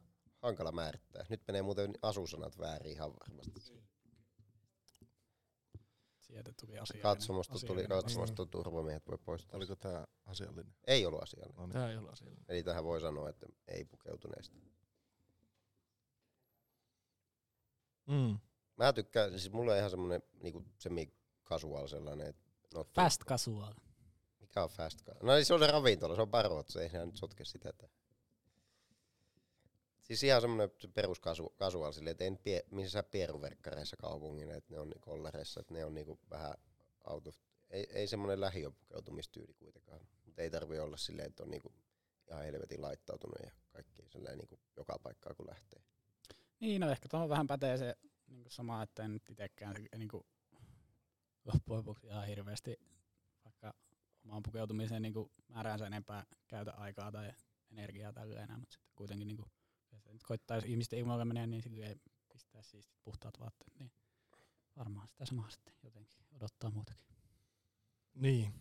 [0.41, 1.25] Hankala määrittää.
[1.29, 3.83] Nyt menee muuten asusanat väärin ihan varmasti.
[6.33, 7.01] Sieltä tuli asia.
[7.01, 9.57] Katsomosta tuli, katsomosta turvamiehet voi poistaa.
[9.57, 10.75] Oliko tää asiallinen?
[10.87, 11.57] Ei ollut asiallinen.
[11.57, 11.73] No niin.
[11.73, 12.45] Tää ei ole asiallinen.
[12.49, 14.55] Eli tähän voi sanoa, että ei pukeutuneista.
[18.07, 18.39] Mm.
[18.77, 21.13] Mä tykkään, siis mulla on ihan semmonen niinku semi
[21.45, 22.43] casual sellainen, että
[22.73, 23.73] not Fast casual.
[24.39, 25.25] Mikä on fast casual?
[25.25, 27.69] No niin se on se ravintola, se on barot, se ei nyt sotke sitä.
[27.69, 27.89] Että.
[30.03, 34.79] Siis ihan semmonen perus casu- casual silleen, että nyt pie, missään pieruverkkareissa kaupungin, että ne
[34.79, 36.55] on niinku kollareissa, että ne on niinku vähän
[37.07, 37.35] out of,
[37.69, 40.01] ei, ei semmonen lähiöpukeutumistyyli kuitenkaan.
[40.25, 41.73] Mutta ei tarvi olla silleen, että on niinku
[42.29, 45.81] ihan helvetin laittautunut ja kaikki sellainen niinku joka paikkaa kun lähtee.
[46.59, 47.95] Niin, no ehkä tuohon vähän pätee se
[48.27, 50.09] niin sama, että en nyt itekään niin
[51.45, 52.79] loppujen lopuksi ihan hirveästi
[53.45, 53.73] vaikka
[54.25, 55.13] omaan pukeutumiseen niin
[55.47, 57.31] määräänsä enempää käytä aikaa tai
[57.71, 59.51] energiaa tällä enää, mutta sitten kuitenkin niin kuin,
[60.13, 62.01] nyt koittaa, jos ihmisten ilmoille menee, niin silleen
[62.33, 63.91] pistää siistit puhtaat vaatteet, niin
[64.77, 67.05] varmaan sitä samaa sitten jotenkin odottaa muutakin.
[68.13, 68.53] Niin.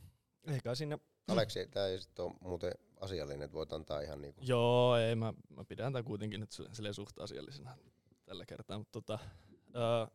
[0.47, 0.99] Eikä sinne...
[1.29, 5.35] Aleksi, tää ei sit ole muuten asiallinen, että voit antaa ihan niinku, Joo, ei, mä,
[5.49, 7.77] mä pidän tämän kuitenkin nyt sille- silleen suht asiallisena
[8.25, 9.19] tällä kertaa, mutta tota,
[9.75, 10.09] ää,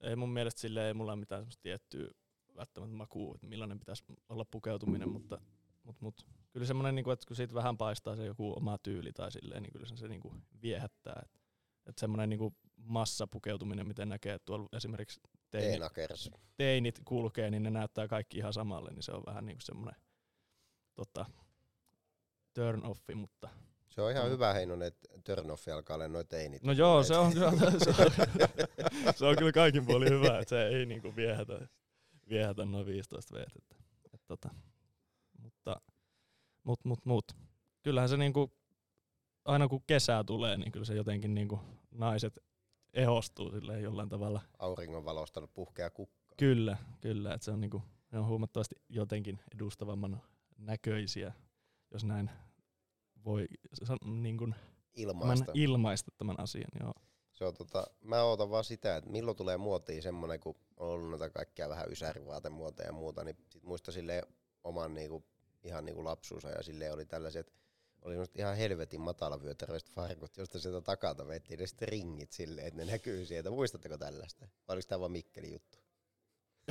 [0.00, 2.08] ei mun mielestä sille ei mulla ole mitään semmoista tiettyä
[2.56, 5.40] välttämättä makua, että millainen pitäisi olla pukeutuminen, mutta
[5.82, 9.32] mut, mut, kyllä semmoinen, niinku, että kun siitä vähän paistaa se joku oma tyyli tai
[9.32, 11.20] silleen, niin kyllä se, se niinku viehättää.
[11.24, 11.38] Että
[11.86, 16.30] et semmoinen niinku massapukeutuminen, miten näkee että tuolla esimerkiksi teini, teenakers.
[16.56, 20.00] teinit kulkee, niin ne näyttää kaikki ihan samalle, niin se on vähän niinku semmoinen
[20.94, 21.26] tota,
[22.54, 23.48] turn offi, mutta
[23.90, 24.30] Se on ihan Mm.
[24.30, 26.62] hyvä Heinonen, että turn off alkaa olla noin teinit.
[26.62, 28.10] No joo, se on, kyllä, se on,
[29.16, 31.68] se on kyllä kaikin puolin hyvä, että se ei niinku viehätä,
[32.28, 33.52] viehätä noin 15 veet.
[33.56, 33.76] Että,
[34.14, 34.48] et tota,
[35.38, 35.80] mutta
[36.64, 37.32] mut, mut, mut.
[37.82, 38.52] Kyllähän se niinku,
[39.44, 42.38] aina kun kesää tulee, niin kyllä se jotenkin niinku naiset
[42.94, 44.40] ehostuu silleen jollain tavalla.
[44.58, 46.34] Auringonvalosta puhkea kukka.
[46.38, 50.22] Kyllä, kyllä, että se on, niinku, ne on huomattavasti jotenkin edustavamman
[50.58, 51.32] näköisiä,
[51.90, 52.30] jos näin
[53.24, 53.48] voi
[54.04, 54.60] niinku, tämän
[54.94, 55.52] Ilmaista.
[55.54, 56.70] ilmaista tämän asian.
[56.80, 56.92] Joo.
[57.32, 61.10] Se on tota, mä ootan vaan sitä, että milloin tulee muotiin semmonen, kun on ollut
[61.10, 64.22] noita kaikkia vähän ysärivaatemuotoja ja muuta, niin sit muista silleen
[64.64, 65.24] oman niinku,
[65.64, 67.52] ihan niinku lapsuusa ja silleen oli tällaiset,
[68.02, 72.92] oli semmoset ihan helvetin matalavyötäröiset farkut, josta sieltä takalta vettiin ne stringit silleen, että ne
[72.92, 73.50] näkyy sieltä.
[73.50, 74.46] Muistatteko tällaista?
[74.68, 75.78] Vai oliko tämä vaan Mikkelin juttu?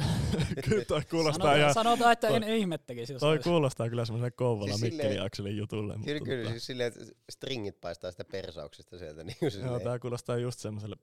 [0.70, 4.32] kyllä toi kuulostaa sanotaan, ihan, sanotaan, että toi- en ihmettekisi, jos toi kuulostaa kyllä semmoiselle
[4.32, 5.94] Kouvola Siis siis silleen- Mikkeli Akselin jutulle.
[5.94, 7.00] Kyllä, mutta kyllä, tota, siis silleen, että
[7.32, 9.24] stringit paistaa sitä persauksesta sieltä.
[9.24, 10.96] Niin kuin Joo, tää kuulostaa just semmoiselle,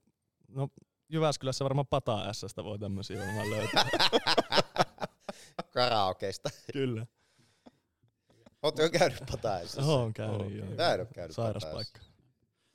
[0.48, 0.68] no
[1.08, 3.88] Jyväskylässä varmaan Pata Sstä voi tämmösiä varmaan löytää.
[5.74, 6.50] Karaokesta.
[6.72, 7.06] kyllä.
[8.62, 9.82] Jo käynyt pataessa?
[9.82, 10.66] Oon käynyt joo.
[10.76, 11.74] Mä en oo käynyt Sairas Pataessa.
[11.74, 12.00] paikka.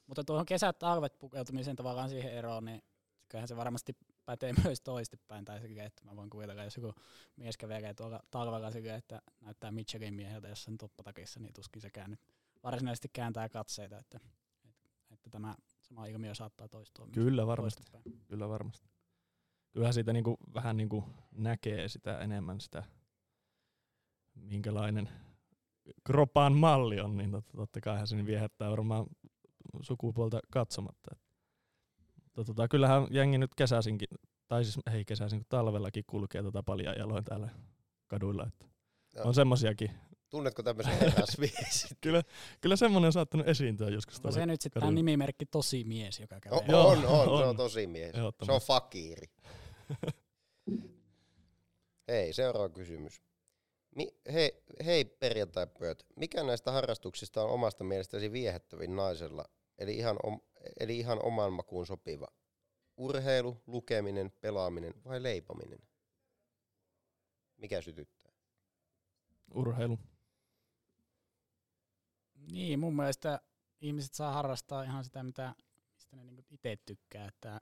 [0.07, 2.83] Mutta tuohon kesät talvet pukeutumiseen tavallaan siihen eroon, niin
[3.29, 5.45] kyllähän se varmasti pätee myös toistepäin.
[5.45, 6.93] Tai silleen, että mä voin kuvitella, jos joku
[7.35, 12.19] mies kävelee tuolla talvella silleen, että näyttää Michelin mieheltä jossain toppatakissa, niin tuskin sekään nyt
[12.63, 14.19] varsinaisesti kääntää katseita, että,
[14.69, 17.83] että, että tämä sama ilmiö saattaa toistua Kyllä varmasti.
[18.27, 18.89] Kyllä varmasti.
[19.71, 22.83] Kyllähän siitä niinku, vähän niinku näkee sitä enemmän sitä,
[24.35, 25.09] minkälainen
[26.03, 29.05] kropan malli on, niin totta, totta kai se niin viehättää varmaan
[29.81, 31.15] sukupuolta katsomatta.
[32.23, 34.07] Mutta tota, kyllähän jengi nyt kesäisinkin,
[34.47, 37.49] tai siis ei kesäisin, kun talvellakin kulkee tota paljon jaloin täällä
[38.07, 38.47] kaduilla.
[38.47, 38.65] Että
[39.15, 39.27] Joo.
[39.27, 39.91] on semmosiakin.
[40.29, 41.97] Tunnetko tämmöisen herrasviesin?
[42.03, 42.23] Kyllä,
[42.61, 44.19] kyllä semmoinen on saattanut esiintyä joskus.
[44.19, 46.59] Tuolla se nyt sitten tämä nimimerkki tosi mies, joka kävee?
[46.59, 47.03] on, Joo, on, on,
[47.37, 47.49] se on.
[47.49, 48.15] on tosi mies.
[48.45, 49.27] Se on fakiri.
[52.07, 53.21] Hei, seuraava kysymys.
[53.95, 56.05] Mi- hei, hei perjantai-pööt.
[56.15, 59.45] Mikä näistä harrastuksista on omasta mielestäsi viehättävin naisella,
[59.77, 60.41] eli ihan, om-
[60.79, 62.27] eli ihan oman makuun sopiva?
[62.97, 65.79] Urheilu, lukeminen, pelaaminen vai leipominen?
[67.57, 68.33] Mikä sytyttää?
[69.53, 69.99] Urheilu.
[72.35, 73.41] Niin, mun mielestä
[73.81, 75.55] ihmiset saa harrastaa ihan sitä, mitä,
[75.95, 77.27] mistä ne niinku itse tykkää.
[77.27, 77.61] Että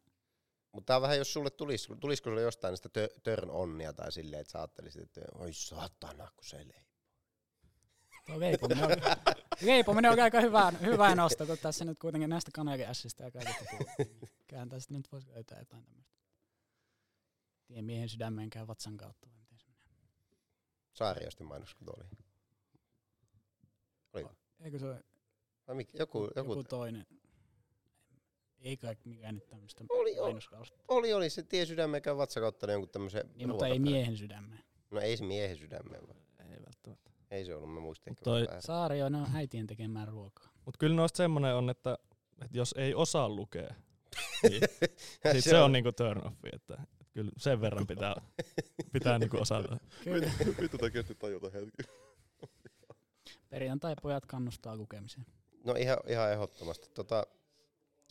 [0.71, 4.41] Mutta on vähän, jos sulle tulisi, tulisiko sulle jostain sitä tö- törn onnia tai silleen,
[4.41, 6.81] että sä ajattelisit, että oi saatana, kun se leipoo.
[8.25, 8.91] tuo leipominen on,
[9.61, 13.63] leipominen on aika hyvä, hyvä nosto, kun tässä nyt kuitenkin näistä kaneliässistä ja kaikista.
[14.47, 16.11] Kyllähän tästä nyt voisi löytää jotain tämmöistä.
[17.67, 19.27] Tien miehen sydämeen käy vatsan kautta.
[19.29, 20.09] vai miten se menee?
[20.93, 22.05] Saariosten mainos, kun oli.
[24.13, 24.25] Oli.
[24.59, 25.03] Eikö se ole
[25.73, 25.97] mikä?
[25.99, 27.05] Joku, joku, joku toinen?
[28.61, 30.83] Ei kai mikään nyt tämmöistä Oli, oli, mainoskausta.
[30.87, 34.17] oli, oli, se tie sydämeen käy vatsa kautta niin jonkun tämmöisen Niin, mutta ei miehen
[34.17, 34.63] sydämeen.
[34.91, 36.19] No ei se miehen sydämeen vaan.
[36.39, 37.11] Ei välttämättä.
[37.31, 38.15] Ei se ollut, mä muistin.
[38.23, 38.47] Toi-.
[38.59, 40.49] Saario, ne on äitien tekemään ruokaa.
[40.65, 41.97] Mutta kyllä noista semmoinen on, että,
[42.41, 43.73] että jos ei osaa lukea,
[44.43, 44.61] niin
[45.31, 48.15] sit se on niinku turn offi, että, että kyllä sen verran pitää,
[48.93, 49.77] pitää niinku osata.
[50.03, 50.31] Kyllä.
[50.61, 51.83] Vittu tää kesti tajuta hetki.
[53.49, 55.25] Perjantai-pojat kannustaa lukemiseen.
[55.65, 56.89] No ihan, ihan ehdottomasti.
[56.93, 57.27] Tota,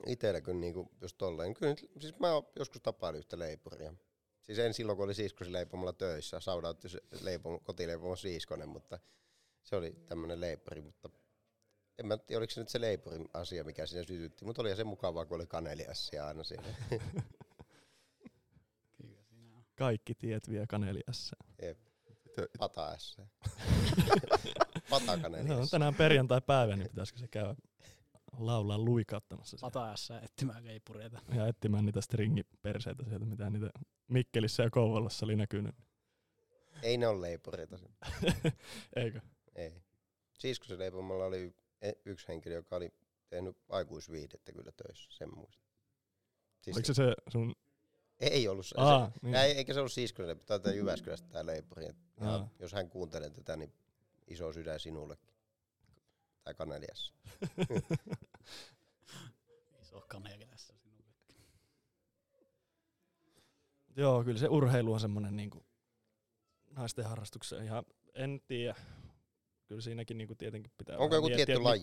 [0.06, 1.54] itellä kyllä niinku, jos tolleen.
[1.54, 3.94] Kyllä, nyt- siis mä oon joskus tapailin yhtä leipuria.
[4.42, 6.40] Siis en silloin, kun oli siskosi leipomalla töissä.
[6.40, 8.98] Saudautti se leipom, kotileipomon siiskonen, mutta
[9.62, 10.80] se oli tämmönen leipuri.
[10.80, 11.10] Mutta
[11.98, 14.44] en mä tiedä, oliko se nyt se leipurin asia, mikä siinä sytytti.
[14.44, 16.62] Mutta oli se mukavaa, kun oli kaneliassia aina siinä.
[18.96, 19.64] Kyllä siinä on.
[19.74, 21.36] Kaikki tiet vie kaneliassa.
[22.26, 23.26] Itse, Pataessa.
[24.90, 25.54] Patakaneliassa.
[25.54, 27.54] No, on tänään perjantai-päivä, niin pitäisikö se käydä
[28.38, 29.70] laulaa luikauttamassa siellä.
[29.72, 31.20] Pataessa etsimään leipureita.
[31.34, 33.70] ja etsimään niitä stringiperseitä sieltä, mitä niitä
[34.08, 35.74] Mikkelissä ja Kouvolassa oli näkynyt.
[36.82, 37.78] Ei ne ole leipureita.
[38.96, 39.20] Eikö?
[39.54, 39.82] Ei.
[40.38, 42.92] Siskosen leipomalla oli e- yksi henkilö, joka oli
[43.28, 45.66] tehnyt aikuisviihdettä kyllä töissä, sen muista.
[46.60, 47.54] Siis Oliko se se sun...
[48.20, 48.74] Ei ollut se.
[48.78, 49.34] Aa, se niin.
[49.34, 51.88] ei, eikä se ollut siskosen leipä, tämä on Jyväskylästä tämä leipuri.
[52.20, 52.48] Aa.
[52.58, 53.72] jos hän kuuntelee tätä, niin
[54.26, 55.29] iso sydän sinullekin.
[56.50, 57.12] Tai kaneliassa.
[59.82, 61.04] Iso kaneli tässä sinulle.
[63.96, 65.64] Joo, kyllä se urheilu on semmoinen niinku
[66.70, 67.84] naisten harrastuksen ihan,
[68.14, 68.74] en tiedä.
[69.66, 71.80] Kyllä siinäkin niinku tietenkin pitää Onko joku tietty laji?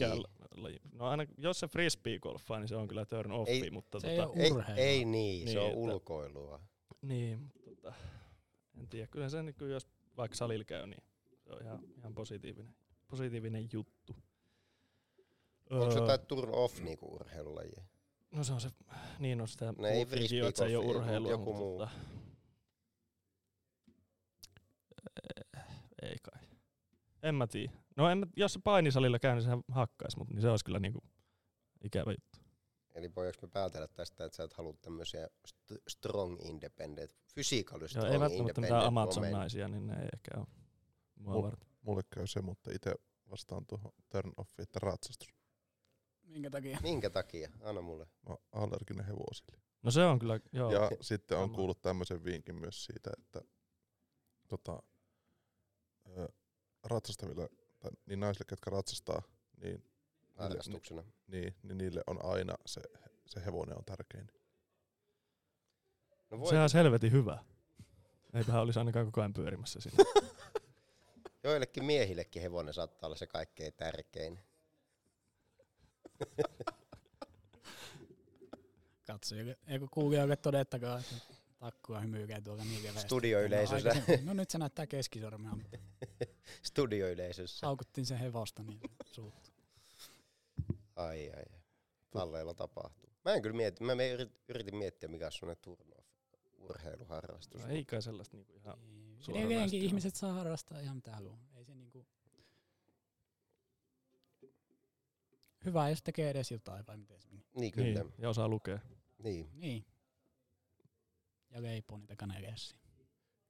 [0.55, 0.79] laji.
[0.91, 4.07] No aina, jos se frisbee golfaa, niin se on kyllä turn offi, Ei- mutta Se
[4.11, 4.81] ei tota, Ei, Urheilua.
[4.83, 6.59] ei niin, Niin, se on että- ulkoilua.
[7.01, 7.93] niin, mutta tota,
[8.77, 9.07] en tiedä.
[9.07, 11.03] Kyllä se, niin kyllä jos vaikka salilla käy, niin
[11.43, 12.75] se on ihan, ihan positiivinen,
[13.07, 14.15] positiivinen juttu.
[15.69, 17.71] Onko se Öö, jotain turn off niinku urheilulaji?
[18.31, 18.69] No se on se,
[19.19, 20.01] niin on sitä No ei
[20.47, 21.77] että se ei ole urheilua, joku mutta muu.
[21.79, 21.89] Tota,
[25.57, 25.63] eh,
[26.01, 26.41] ei kai.
[27.23, 27.71] En mä tiedä.
[27.95, 30.79] No en, mä- jos se painisalilla käy, niin sehän hakkais, mutta niin se olisi kyllä
[30.79, 30.99] niinku
[31.83, 32.39] ikävä juttu.
[32.95, 37.87] Eli voidaanko me päätellä tästä, että sä et halua tämmöisiä st- strong independent, physical Joo,
[37.87, 38.87] strong ei välttämättä independent mitään.
[38.87, 40.47] Amazon-naisia, niin ne ei ehkä ole
[41.15, 41.67] mua Mul- varten.
[41.81, 42.95] mulle käy se, mutta itse
[43.31, 45.29] vastaan tuohon turn offiin, että ratsastus.
[46.27, 46.79] Minkä takia?
[46.83, 47.49] Minkä takia?
[47.63, 48.05] Anna mulle.
[48.05, 49.57] Mä oon allerginen hevosille.
[49.83, 50.71] No se on kyllä, joo.
[50.71, 53.41] Ja sitten on kuullut tämmöisen vinkin myös siitä, että
[54.47, 54.83] tota,
[56.07, 56.27] ö,
[56.83, 59.21] ratsastaville, tai niin naisille, ketkä ratsastaa,
[59.61, 59.83] niin,
[60.35, 61.03] Harrastuksena.
[61.27, 62.81] niin, niin niille on aina se,
[63.25, 64.27] se hevonen on tärkein.
[66.29, 67.43] No voi, Sehän olisi helvetin hyvä.
[68.33, 70.03] Eipähän olisi ainakaan koko ajan pyörimässä siinä.
[71.43, 74.39] joillekin miehillekin hevonen saattaa olla se kaikkein tärkein.
[79.07, 81.15] Katsojille, eikö kuulijoille todettakaan, että
[81.59, 83.01] takkua hymyykää tuolla niin keveästi.
[83.01, 83.89] Studioyleisössä.
[83.89, 85.51] No, no nyt se näyttää keskisormea.
[85.55, 85.77] mutta
[86.63, 87.67] studioyleisössä.
[87.67, 89.53] Haukuttiin sen hevosta, niin se suuttui.
[90.95, 91.61] Ai ai ai.
[92.09, 93.09] Talleilla tapahtuu.
[93.25, 93.93] Mä en kyllä mieti, mä
[94.47, 95.95] yritin miettiä mikä on semmonen turno
[96.57, 97.61] urheiluharrastus.
[97.61, 98.79] No ei kai sellaista niinku ihan...
[98.79, 101.39] Niin, suoranaisesti Edelleenkin ihmiset saa harrastaa ihan mitä haluaa.
[101.55, 102.05] Ei se niinku...
[105.67, 107.45] Hyvä, jos tekee edes jotain, vai miten se meni.
[107.55, 108.03] Niin kyllä.
[108.03, 108.79] Niin, ja osaa lukea.
[109.23, 109.49] Niin.
[109.53, 109.85] Niin.
[111.49, 112.79] Ja leipoo niitä kaneliassia.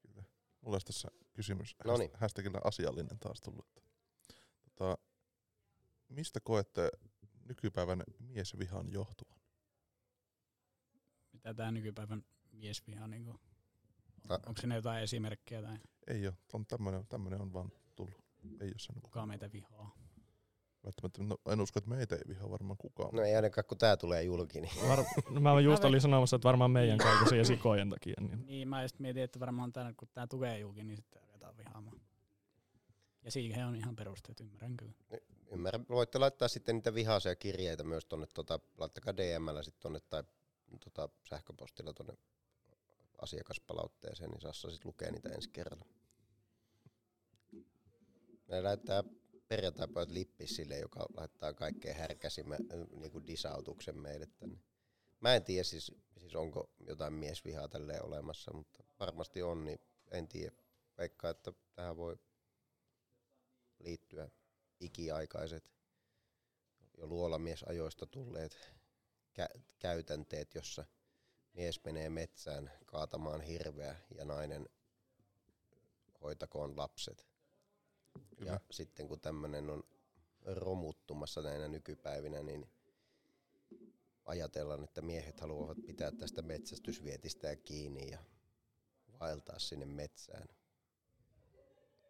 [0.02, 0.24] Kyllä.
[0.62, 1.76] Mulla olisi tässä kysymys.
[1.86, 2.12] Noniin.
[2.12, 3.68] Häst- Hashtagillä asiallinen taas tullut.
[4.64, 4.98] Tota,
[6.10, 6.90] mistä koette
[7.48, 9.40] nykypäivän miesvihan johtuvan?
[11.32, 13.40] Mitä tää nykypäivän miesviha niinku...
[14.28, 15.78] Ta- Onko se jotain esimerkkejä tai
[16.08, 18.26] Ei ole, on tämmönen, tämmönen on vaan tullut.
[18.62, 20.07] Ei ole sen kuka meitä vihaa?
[20.88, 21.24] Välttämättä.
[21.24, 23.10] No, en usko, että meitä ei vihaa varmaan kukaan.
[23.16, 26.48] No ei ainakaan kun tää tulee julki, niin Var, no mä just olin sanomassa, että
[26.48, 28.14] varmaan meidän kaltaisia sikojen takia.
[28.22, 28.46] Niin.
[28.46, 32.02] Niin, mä just mietin, että varmaan tää, kun tää tulee julki, niin sitten aletaan vihaamaan.
[33.24, 34.94] Ja siihen on ihan perusteet, ymmärrän kyllä.
[35.52, 35.86] ymmärrän.
[35.90, 40.24] Voitte laittaa sitten niitä vihaisia kirjeitä myös tonne, tota, laittakaa DMllä sitten tonne tai
[40.84, 42.14] tota, sähköpostilla tonne
[43.22, 45.86] asiakaspalautteeseen, niin Sassa sitten lukee niitä ensi kerralla.
[48.48, 49.04] Me lähettää
[49.48, 52.60] perjantai-pojat lippis sille, joka laittaa kaikkein härkäsimmän
[52.92, 54.60] niin disautuksen meille tänne.
[55.20, 59.80] Mä en tiedä siis, siis onko jotain miesvihaa tälleen olemassa, mutta varmasti on, niin
[60.12, 60.56] en tiedä.
[60.98, 62.18] Veikkaa, että tähän voi
[63.80, 64.30] liittyä
[64.80, 65.72] ikiaikaiset
[66.98, 68.58] jo luolamiesajoista tulleet
[69.40, 70.86] kä- käytänteet, jossa
[71.54, 74.70] mies menee metsään kaatamaan hirveä ja nainen
[76.22, 77.28] hoitakoon lapset.
[78.38, 78.52] Kyllä.
[78.52, 79.84] Ja sitten kun tämmöinen on
[80.46, 82.70] romuttumassa näinä nykypäivinä, niin
[84.26, 88.20] ajatellaan, että miehet haluavat pitää tästä metsästysvietistä kiinni ja
[89.20, 90.48] vaeltaa sinne metsään,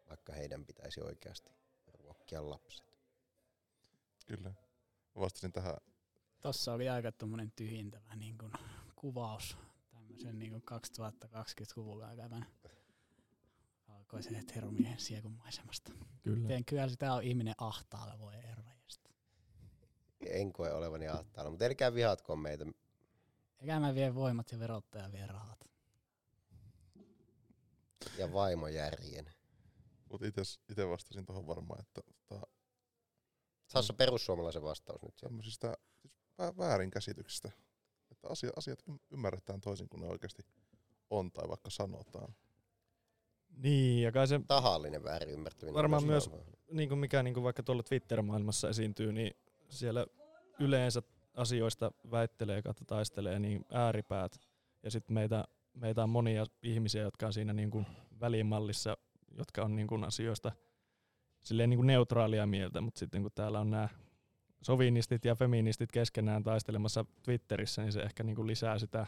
[0.08, 1.52] vaikka heidän pitäisi oikeasti
[1.86, 2.94] ruokkia lapset.
[4.26, 4.54] Kyllä.
[5.14, 5.76] Vastasin tähän,
[6.40, 8.52] Tossa oli aika tommonen tyhjentävä niin kuin,
[8.96, 9.56] kuvaus
[9.90, 12.46] tämmöisen niin 2020-luvulla käyvän
[14.12, 15.92] valkoisen heteromiehen siekumaisemasta.
[16.22, 16.38] Kyllä.
[16.38, 19.10] Miten kyllä sitä on ihminen ahtaalla, voi ervajasta.
[20.26, 22.66] En koe olevani ahtaalla, mutta älkää vihatkoon meitä.
[23.60, 25.70] Eikä mä vie voimat ja verottaja vie rahat.
[28.18, 29.32] ja vaimojärjen.
[30.10, 32.46] mutta itse vastasin tuohon varmaan, että tota,
[33.66, 35.16] Sassa perussuomalaisen vastaus nyt.
[35.16, 37.50] tämmöisistä siis vä- väärinkäsityksistä,
[38.10, 40.42] että asia, asiat ym- ymmärretään toisin kuin ne oikeasti
[41.10, 42.34] on tai vaikka sanotaan.
[43.62, 45.74] Niin, ja kai se, Tahallinen väärin ymmärtäminen.
[45.74, 46.58] Varmaan myös- mahdollista.
[46.72, 49.36] niin kuin mikä niin kuin vaikka tuolla Twitter-maailmassa esiintyy, niin
[49.68, 50.06] siellä
[50.60, 51.02] yleensä
[51.34, 54.40] asioista väittelee kautta taistelee niin ääripäät.
[54.82, 55.44] Ja sitten meitä,
[55.74, 57.86] meitä on monia ihmisiä, jotka on siinä niin kuin
[58.20, 58.96] välimallissa,
[59.38, 60.52] jotka on niin kuin asioista
[61.44, 63.88] silleen niin kuin neutraalia mieltä, mutta sitten kun täällä on nämä
[64.62, 69.06] sovinistit ja feministit keskenään taistelemassa Twitterissä, niin se ehkä niin kuin lisää sitä,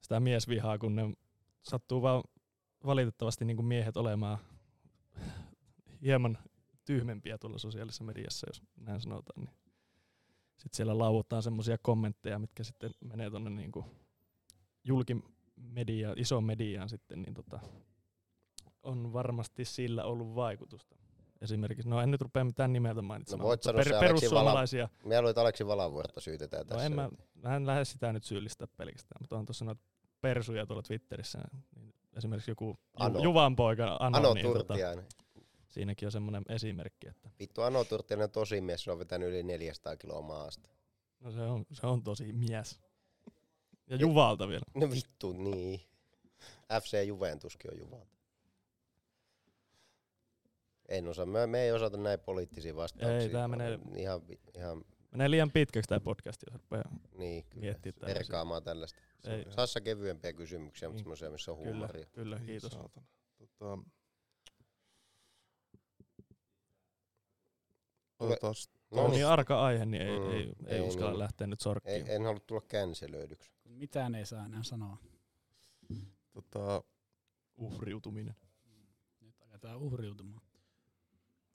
[0.00, 1.02] sitä miesvihaa, kun ne
[1.62, 2.22] sattuu vaan
[2.86, 4.38] valitettavasti niin kuin miehet olemaan
[6.02, 6.38] hieman
[6.84, 9.44] tyhmempiä tuolla sosiaalisessa mediassa, jos näin sanotaan.
[9.44, 9.54] Niin
[10.56, 13.72] sitten siellä lauutaan semmoisia kommentteja, mitkä sitten menee tuonne niin
[14.84, 17.60] julkimedia, iso mediaan sitten, niin tota,
[18.82, 20.96] on varmasti sillä ollut vaikutusta.
[21.40, 25.30] Esimerkiksi, no en nyt rupea mitään nimeltä mainitsemaan, No voit sanoa Aleksi perussuomalaisia, Mä luulen,
[25.30, 26.86] että Aleksi Valavuorta syytetään no tässä.
[26.86, 29.82] en mä, mä en lähde sitä nyt syyllistää pelkästään, mutta on tuossa noita
[30.20, 31.38] persuja tuolla Twitterissä,
[31.76, 33.18] niin esimerkiksi joku Ano.
[33.18, 35.04] Ju- Juvan poika Ano, Ano niin tota, Turtiainen.
[35.68, 39.42] siinäkin on semmoinen esimerkki, että Vittu Ano Turtiainen on tosi mies, se on vetänyt yli
[39.42, 40.68] 400 kiloa maasta.
[41.20, 42.80] no se on, se on tosi mies.
[43.86, 44.62] Ja Juvalta vielä.
[44.74, 45.80] No vittu, niin.
[46.82, 48.16] FC Juventuskin on Juvalta.
[50.88, 53.18] En osaa, me, me ei osata näin poliittisia vastauksia.
[53.18, 54.20] Ei, tää menee- Ihan,
[54.56, 56.90] ihan Menee liian pitkäksi tämä podcast, jos rupeaa.
[57.18, 57.60] niin, kyllä.
[57.64, 58.14] Miettii tällaisia.
[58.18, 59.00] Perkaamaan tällaista.
[59.24, 59.44] Ei.
[59.52, 61.04] Sassa kevyempiä kysymyksiä, mutta Niin.
[61.04, 62.06] semmoisia, missä on Kyllä, huumoria.
[62.06, 62.72] kyllä, Ei kiitos.
[62.72, 63.06] Saatana.
[63.38, 63.78] Tota,
[68.18, 68.54] Tule- otetaan
[68.90, 69.14] No on niin.
[69.16, 71.18] niin arka aihe, niin ei, Mm, ei, ei, ei uskalla niin.
[71.18, 72.06] lähteä nyt Ei, sorkkiin.
[72.10, 73.50] en halua tulla känselöidyksi.
[73.64, 74.96] Mitään ei saa enää sanoa.
[76.32, 76.82] tota,
[77.56, 78.34] Uhriutuminen.
[79.20, 80.42] Nyt aletaan uhriutumaan.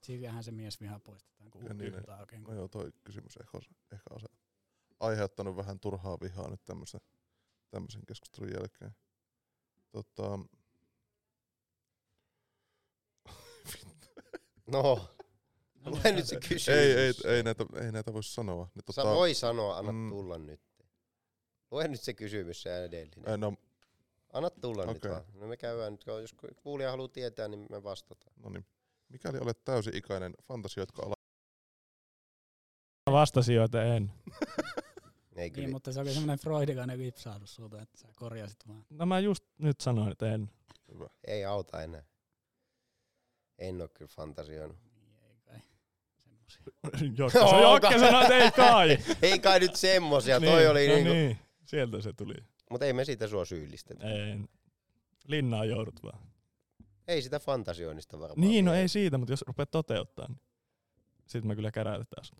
[0.02, 2.42] Siitähän se mies viha poistetaan, kun Ja niin, oikein.
[2.44, 4.26] no joo, toi kysymys ehkä, osa, ehkä on se
[5.00, 7.00] aiheuttanut vähän turhaa vihaa nyt tämmöisen,
[7.76, 8.96] tämmöisen keskustelun jälkeen.
[9.92, 10.38] Tota,
[14.66, 14.82] No,
[15.84, 16.68] No, lue niin, nyt se kysymys.
[16.68, 18.68] ei, ei, ei, näitä, ei näitä voi sanoa.
[18.74, 20.08] Niin, Sä voi sanoa, anna mm.
[20.10, 20.60] tulla nyt.
[21.70, 23.28] Lue nyt se kysymys, se edellinen.
[23.30, 23.54] ei, no,
[24.32, 25.10] Anna tulla nyt Okei.
[25.10, 25.24] vaan.
[25.34, 28.32] No me käydään nyt, jos kuulija haluaa tietää, niin me vastataan.
[28.36, 28.66] no niin.
[29.08, 31.14] Mikäli olet täysi-ikäinen, fantasioitko ala...
[33.10, 34.12] Vastasin jo, että en.
[35.36, 35.66] Ei kyllä.
[35.66, 38.84] Niin, mutta se oli semmoinen freudilainen vipsahdus sulta, että sä korjasit vaan.
[38.90, 40.50] No mä just nyt sanoin, että en.
[40.92, 41.06] Hyvä.
[41.26, 42.02] Ei auta enää.
[43.58, 44.76] En oo kyllä fantasioinut.
[45.28, 45.60] Ei kai.
[46.16, 46.62] Semmosia.
[47.18, 48.98] Jokke, se Jokke sanoi, että ei kai.
[49.32, 51.12] ei kai nyt semmosia, toi niin, oli no niinku.
[51.12, 52.34] niin, sieltä se tuli.
[52.70, 54.08] Mutta ei me siitä sua syyllistetä.
[54.08, 54.38] Ei,
[55.26, 56.18] linnaan joudut vaan.
[57.08, 58.48] Ei sitä fantasioinnista varmaan.
[58.48, 60.40] Niin, no ei siitä, mutta jos rupeat toteuttaa, niin
[61.26, 62.38] sitten me kyllä käräytetään sut.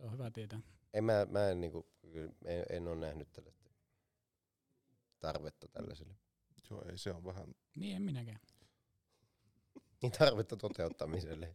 [0.00, 0.60] No se on hyvä tietää.
[0.92, 3.70] En mä, mä en, niinku, kyllä en, en ole nähnyt tällaista
[5.18, 6.14] tarvetta tällaiselle.
[6.70, 7.54] Joo, ei se on vähän...
[7.76, 8.40] Niin, en minäkään.
[10.02, 11.52] Niin tarvetta toteuttamiselle.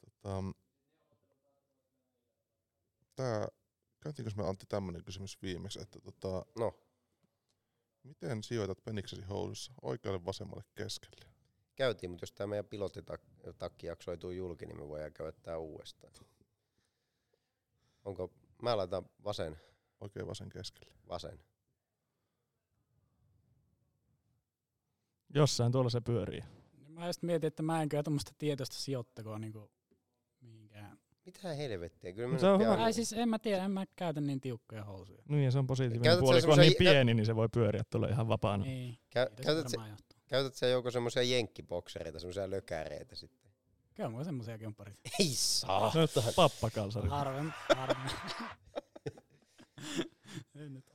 [0.00, 0.42] Tota,
[3.16, 3.48] tää,
[4.00, 6.78] käytiinkö me Antti tämmönen kysymys viimeksi, että tota, No,
[8.02, 11.29] miten sijoitat peniksesi housussa oikealle, vasemmalle, keskelle?
[11.80, 16.12] Käytiin, mutta jos tämä meidän pilottitakki jaksoituu julki, niin me voidaan käydä tää uudestaan.
[18.04, 19.60] Onko, mä laitan vasen,
[20.00, 20.94] Oikein, vasen, keskelle.
[21.08, 21.40] vasen.
[25.34, 26.40] Jossain tuolla se pyörii.
[26.88, 29.70] Mä just mietin, että mä en kyllä tämmöistä tietoista sijoittakoa niinku
[30.40, 30.98] mihinkään.
[31.26, 32.12] Mitä helvettiä?
[32.12, 32.70] Kyllä Se on hyvä.
[32.74, 35.22] pian- Ai siis en mä tiedä, en mä käytä niin tiukkoja housuja.
[35.28, 36.40] Niin, ja se on positiivinen Käytät puoli.
[36.42, 38.64] Kun on niin pieni, niin se voi pyöriä tuolla ihan vapaana.
[38.64, 39.76] Niin, Kä- käytät, se.
[40.30, 43.50] Käytät sä joko semmoisia jenkkiboksereita, semmoisia lökäreitä sitten?
[43.94, 44.94] Kyllä mulla semmosiakin on pari.
[45.20, 45.92] Ei saa.
[45.94, 47.08] No, pappakalsari.
[47.08, 48.10] Harven, harven.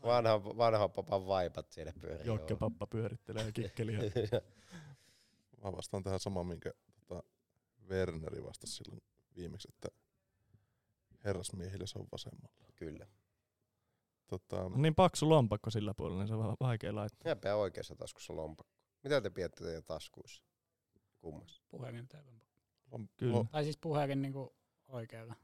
[0.04, 2.28] Vanha, vanha papan vaipat siellä pyörii.
[2.28, 4.00] Jokke pappa pyörittelee kikkeliä.
[5.64, 7.24] Mä vastaan tähän samaan, minkä tota,
[7.90, 9.02] Werneri vastasi silloin
[9.36, 9.88] viimeksi, että
[11.24, 12.56] herrasmiehille se on vasemmalla.
[12.76, 13.08] Kyllä.
[14.28, 17.36] Tota, niin paksu lompakko sillä puolella, niin se on vähän vaikea laittaa.
[17.36, 18.75] Minä oikeassa taskussa lompakko.
[19.06, 20.44] Mitä te pidätte teidän taskuissa?
[21.22, 21.64] Kummassa?
[21.70, 22.32] puhelin täällä.
[22.92, 23.46] lom, Kyllä.
[23.52, 24.56] Tai siis puhelin niinku
[24.88, 25.36] oikealla.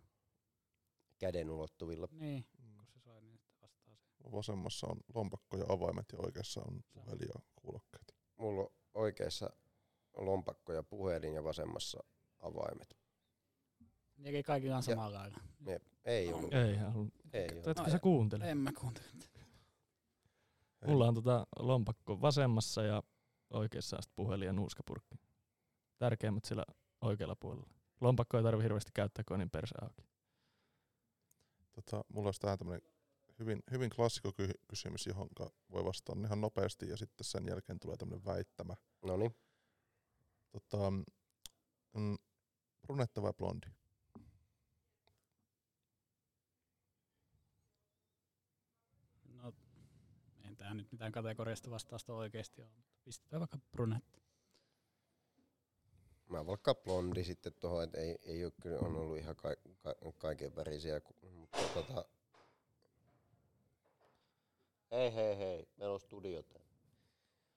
[1.19, 2.07] Käden ulottuvilla.
[2.11, 4.31] Niin, kun se soi, niin sitten vastaa se.
[4.31, 8.15] vasemmassa on lompakko ja avaimet ja oikeassa on puhelin ja kuulokkeet.
[8.37, 9.49] Mulla on oikeassa
[10.17, 12.03] lompakko ja puhelin ja vasemmassa
[12.39, 12.97] avaimet.
[14.23, 15.37] Eikä kaikilla on samalla lailla.
[16.05, 16.53] Ei ollut.
[16.53, 17.13] Ei ollut.
[17.33, 17.67] Ei ollut.
[17.67, 18.51] Etkö No, sä kuuntele?
[18.51, 19.07] En mä kuuntele.
[20.87, 23.03] Mulla on tota lompakko vasemmassa ja
[23.53, 25.15] oikeassa puhelin ja nuuskapurkki.
[25.97, 26.65] Tärkeimmät sillä
[27.01, 27.69] oikealla puolella.
[28.01, 30.03] Lompakko ei tarvi hirveästi käyttää, kun on niin perse auki.
[31.71, 32.81] Tota, mulla olisi tähän tämmönen
[33.39, 35.29] hyvin, hyvin klassikko ky- kysymys, johon
[35.71, 38.75] voi vastata ihan nopeasti ja sitten sen jälkeen tulee tämmönen väittämä.
[39.05, 39.35] No niin.
[40.51, 40.91] Tota,
[41.93, 42.17] mm,
[42.81, 43.67] brunetta vai blondi?
[49.33, 49.53] No,
[50.61, 52.69] tää nyt mitään kategoriasta vastausta oikeesti ole.
[52.75, 54.21] mutta Pistetään vaikka brunette.
[56.29, 59.49] Mä vaikka blondi sitten tuohon, että ei, ei ole kyllä on ollut ihan ka,
[59.83, 61.01] ka, kaiken värisiä,
[61.31, 62.05] mutta tota...
[64.91, 66.71] Hei hei hei, meillä on studio täällä.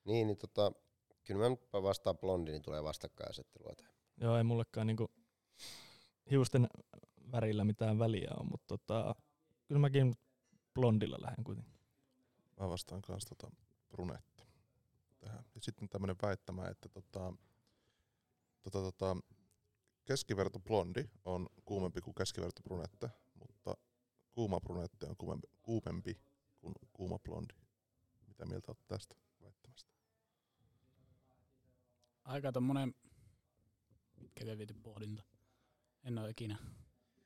[0.05, 0.73] Niin, niin tota,
[1.25, 3.95] kyllä mä nyt vastaan blondi, niin tulee vastakkainasettelua tähän.
[4.17, 5.11] Joo, ei mullekaan niinku
[6.31, 6.69] hiusten
[7.33, 9.15] värillä mitään väliä on, mutta tota,
[9.65, 10.15] kyllä mäkin
[10.75, 11.74] blondilla lähden kuitenkin.
[12.61, 13.57] Mä vastaan kanssa tota
[13.89, 14.43] brunette
[15.21, 15.45] tähän.
[15.55, 17.33] Ja sitten tämmönen väittämä, että tota,
[18.63, 19.17] tota, tota,
[20.05, 23.77] keskiverto blondi on kuumempi kuin keskiverto brunette, mutta
[24.33, 26.21] kuuma brunette on kuumempi, kuumempi
[26.59, 27.55] kuin kuuma blondi.
[28.27, 29.91] Mitä mieltä olet tästä väittämästä?
[32.25, 32.95] Aika tommonen
[34.21, 35.23] pitkälle viety pohdinta.
[36.03, 36.59] En ole ikinä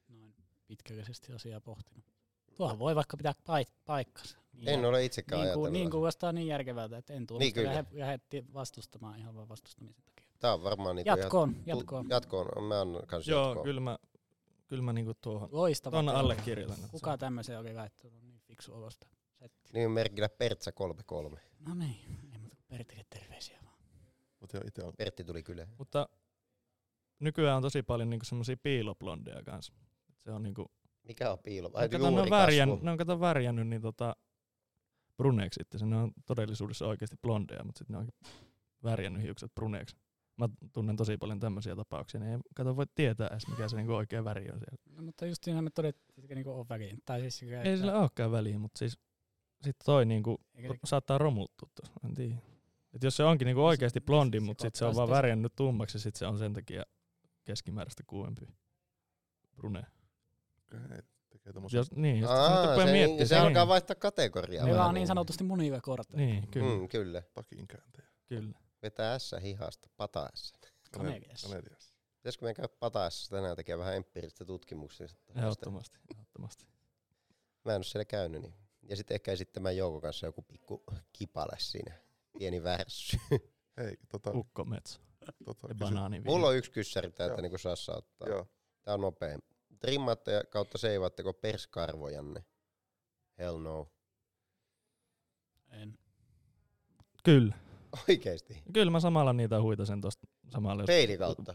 [0.08, 0.34] noin
[0.66, 2.17] pitkällisesti asiaa pohtinut.
[2.58, 4.38] Tuohon voi vaikka pitää paik- paikkansa.
[4.52, 5.72] Niin, En ole itsekään niin, ku, ajatellut.
[5.72, 10.26] niin kuulostaa niin järkevältä, että en tuo Niin, niin, lähdetti vastustamaan ihan vaan vastustamisen takia.
[10.38, 12.06] Tää on varmaan niinku Jatkoon, ihan, jatkoon.
[12.10, 13.64] Jatkoon, mä annan kans Joo, jatkoon.
[13.64, 13.98] kyllä mä,
[14.66, 16.02] kyllä mä niinku tuohon, Loistava.
[16.02, 16.14] teos.
[16.14, 16.76] allekirjoitan.
[16.90, 19.06] Kuka tämmöisen oli laittanut niin fiksu olosta?
[19.38, 19.70] Setti.
[19.72, 21.40] Niin merkillä Pertsa 33.
[21.66, 21.96] No niin,
[22.32, 23.78] ei muuta kuin Pertille terveisiä vaan.
[24.40, 25.66] Mutta itse on Pertti tuli kyllä.
[25.78, 26.08] Mutta
[27.20, 29.72] nykyään on tosi paljon niinku semmosia piiloblondeja kanssa.
[30.24, 30.70] Se on niinku,
[31.08, 31.68] Mikä on piilo?
[31.68, 34.16] no, Vai kato, ne on, värjän, ne on kato värjännyt niin tota,
[35.16, 35.90] bruneeksi sitten.
[35.90, 38.08] Ne on todellisuudessa oikeasti blondeja, mutta sitten ne on
[38.84, 39.96] värjännyt hiukset bruneeksi.
[40.36, 43.94] Mä tunnen tosi paljon tämmöisiä tapauksia, niin ei kato voi tietää edes mikä se niinku
[43.94, 44.96] oikea väri on siellä.
[44.96, 46.98] No, mutta just siinä me todettiin, että niinku on väliin.
[47.04, 48.98] Tai siis, Ei sillä olekaan väliä, mutta siis
[49.62, 52.36] sitten toi niinku eikä saattaa romuttua tuossa, en tiedä.
[52.92, 56.00] Et jos se onkin niinku oikeasti blondi, mutta sitten se on vaan värjännyt tummaksi ja
[56.00, 56.82] sitten se on sen takia
[57.44, 58.46] keskimääräistä kuumempi
[59.56, 59.82] brune.
[61.30, 61.78] Tekee tommosia.
[61.78, 64.64] Jos, niin, jos Aa, se, niin, se niin, alkaa vaihtaa kategoriaa.
[64.64, 66.26] Meillä on niin sanotusti muniva kortteja.
[66.26, 67.22] Niin, kyllä, Mm, kyllä.
[67.34, 68.08] takin kääntäjä.
[68.26, 68.58] kyllä.
[68.82, 70.52] Vetää S hihasta, pata S.
[70.92, 71.48] Kaneliassa.
[71.48, 71.94] Kaneliassa.
[72.16, 75.06] Pitäisikö meidän käydä pata S tänään tekee vähän empiiristä tutkimuksia?
[75.36, 76.66] Ehdottomasti, ehdottomasti.
[77.64, 78.42] Mä en ole siellä käynyt.
[78.42, 78.54] Niin.
[78.82, 81.94] Ja sitten ehkä esittämään Jouko kanssa joku pikku kipale siinä.
[82.38, 83.16] Pieni värssy.
[83.76, 85.00] Hei, tota, Ukkometso
[85.44, 86.24] tota, kysy-.
[86.24, 88.28] Mulla on yksi kyssäri täältä, niin kuin Sassa ottaa.
[88.28, 88.46] Joo.
[88.82, 89.38] Tää on nopea.
[89.80, 92.44] Trimmaatte ja kautta seivaatteko perskarvojanne?
[93.38, 93.88] Hell no.
[95.70, 95.98] En.
[97.24, 97.54] Kyllä.
[98.08, 98.62] Oikeesti.
[98.72, 100.82] Kyllä mä samalla niitä huitasen tosta samalla.
[100.82, 101.54] jos- Peili kautta.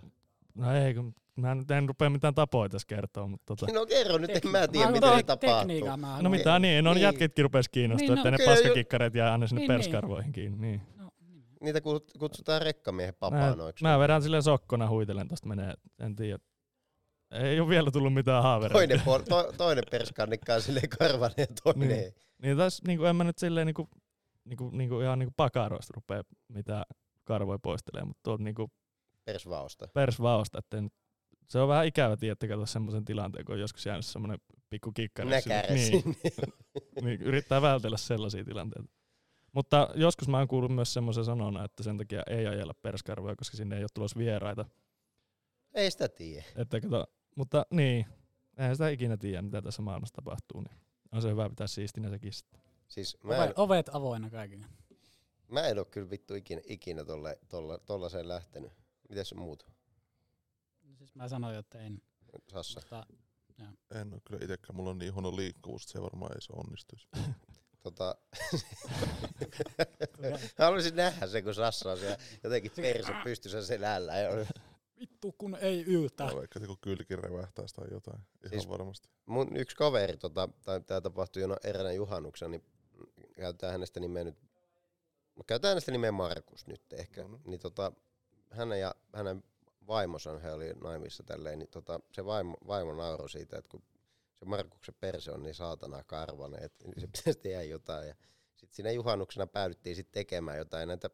[0.56, 3.74] No ei, kun mä nyt en rupea mitään tapoja tässä kertoa, mutta tota...
[3.74, 5.98] No kerro nyt, en mä tiedä Mä- mitä tapahtuu.
[5.98, 7.02] mä No mitä niin, no Niin.
[7.02, 9.80] jätkitkin rupes kiinnostaa, Niin, että no ne kyllä jo- paskakikkareet jää aina sinne Niin, niin.
[9.80, 10.58] perskarvoihin kiinni.
[10.68, 10.82] Niin.
[10.98, 11.12] No,
[11.62, 13.84] Niitä kut- kutsutaan rekkamiehen Mä, papaanoiksi.
[13.84, 16.40] mä vedän silleen sokkona huitelen tosta menee, en tiedä.
[17.34, 18.74] Ei ole vielä tullut mitään haavereita.
[18.74, 22.00] Toinen, por, to, toinen perskannikka on silleen karvanen ja toinen Niin.
[22.00, 22.14] ei.
[22.42, 23.90] Niin tässä niinku, en mä nyt silleen niinku,
[24.46, 26.84] niinku, niinku ihan niinku pakaroista rupea mitään
[27.24, 28.72] karvoja poistelee, mutta tuolta niinku
[29.26, 29.88] Persvaosta.
[29.94, 30.90] persvaosta, että en,
[31.50, 35.30] se on vähän ikävä tietää katsoa semmoisen tilanteen, kun on joskus jäänyt semmoinen pikku kikkari.
[35.70, 36.04] Niin,
[37.04, 38.90] niin, yrittää vältellä sellaisia tilanteita.
[39.52, 43.58] Mutta joskus mä oon kuullut myös semmoisen sanona, että sen takia ei ajella perskarvoja, koska
[43.58, 44.66] sinne ei ole tulossa vieraita.
[45.74, 46.46] Ei sitä tiedä.
[46.56, 47.06] Että kato,
[47.36, 48.06] mutta niin,
[48.58, 50.62] eihän sitä ikinä tiedä, mitä tässä maailmassa tapahtuu.
[50.62, 50.78] Niin
[51.12, 52.62] on se hyvä pitää siistinä sekin sitten.
[52.88, 54.66] Siis mä en, Ovet, ovet avoinna kaikille.
[55.48, 58.72] mä en ole kyllä vittu ikinä, ikinä tolle, tolla, tollaseen lähtenyt.
[59.10, 59.68] Mites muut?
[60.98, 62.02] Siis mä sanoin, että en.
[62.52, 62.82] Sassa.
[62.88, 66.54] Mutta En ole kyllä itsekään, mulla on niin huono liikkuvuus, että se varmaan ei se
[66.56, 67.08] onnistuisi.
[67.84, 68.16] Tota,
[70.60, 74.14] haluaisin nähdä se, kun Sassa on siellä jotenkin perse pystyssä selällä.
[75.04, 76.16] Vittu kun ei yltä.
[76.26, 79.10] Tai vaikka joku kylki revähtäisi tai jotain, ihan Siis- varmasti.
[79.26, 82.64] mun yksi kaveri, tota, tai tämä tapahtui jo no eräänä juhannuksena, niin
[83.36, 84.38] käytetään hänestä nimeä nyt,
[85.36, 87.36] no käytetään hänestä nimeä Markus nyt ehkä, Mhm.
[87.46, 87.92] niin tota,
[88.50, 89.44] hänen ja hänen
[89.88, 93.84] vaimonsa, he oli naimissa tälleen, niin tota, se vaimo, vaimo nauroi siitä, että kun
[94.34, 98.08] se Markuksen perse on niin saatana karvanen, että se pitäisi tehdä jotain.
[98.08, 98.16] Ja
[98.56, 101.10] sitten siinä juhannuksena päädyttiin sitten tekemään jotain näitä,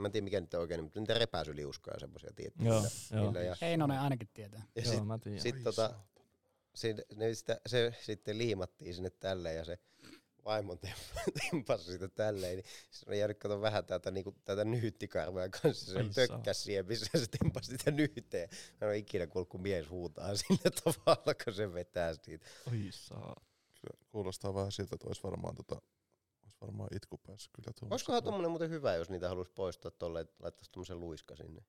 [0.00, 2.68] en mä tiedä mikä nyt on oikein, mutta niitä repäisyliuskoja ja semmoisia, tiettyjä.
[2.68, 2.90] Joo, millä-
[3.22, 3.26] joo.
[3.30, 4.62] millä ja, Heinonen ainakin tietää.
[4.76, 5.40] ja Joo, sit, mä tiedän.
[5.40, 5.94] sit tota,
[6.74, 9.78] siinä, ne sitä, se sitten liimattiin sinne tälleen ja se
[10.44, 15.48] vaimon tem- tempasi sitä tälleen, niin se on jäänyt kato vähän täältä, niinku, täältä nyyttikarvoja
[15.48, 18.48] kanssa, se Ai pökkäsi siihen, missä se tempasi sitä nyyteen.
[18.52, 22.46] Mä en ole ikinä kuullut, kun mies huutaa sillä tavalla, kun se vetää siitä.
[22.70, 23.36] Oi saa.
[24.08, 25.82] Kuulostaa vähän siltä, että olisi varmaan, tota,
[26.60, 27.92] olisi varmaan itku päässyt kyllä tuolla.
[27.94, 31.60] Olisikohan tuommoinen muuten hyvä, jos niitä haluaisi poistaa tolleen, että laittaisi tuommoisen luiska sinne?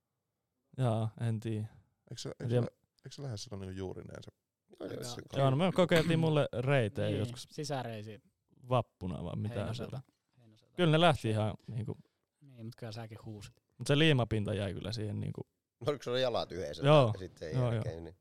[0.77, 1.67] Jaa, en tiedä.
[2.09, 4.31] Eikö se, eikö se, eikö se lähde silloin niin juurineen se?
[4.79, 5.03] Joo, joo, Joo.
[5.03, 8.21] se- Joo, no me kokeiltiin mulle reitejä Niin, joskus Sisäreisi
[8.69, 10.01] vappuna vai mitä Heinoselta.
[10.01, 10.01] siellä.
[10.37, 10.75] Heinoselta.
[10.75, 11.97] Kyllä ne lähti ihan niinku,
[12.41, 13.55] Niin, mutta kyllä säkin huusit.
[13.77, 15.41] mutta se liimapinta jäi kyllä siihen niinku,
[15.87, 16.85] Oliko sulla jalat yhdessä?
[16.85, 18.15] Joo, ja sitten joo, jälkeen, niin.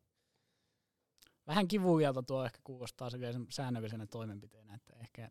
[1.47, 3.09] Vähän kivuialta tuo ehkä kuulostaa
[3.51, 5.31] säännöllisenä toimenpiteenä, että ehkä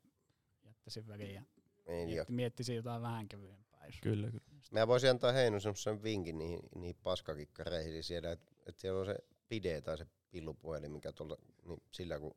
[0.97, 1.43] jättäisin väliin ja
[1.87, 3.85] Niin, mietti, miettisi jotain vähän kevyempää.
[3.85, 4.43] Jos kyllä kyllä.
[4.71, 9.05] Mä voisin antaa Heinu semmoisen vinkin niihin, niihin paskakikkareihin siis siellä, että et siellä on
[9.05, 9.15] se
[9.49, 12.35] pide tai se pillupuhelin, mikä tuolla, niin sillä kun,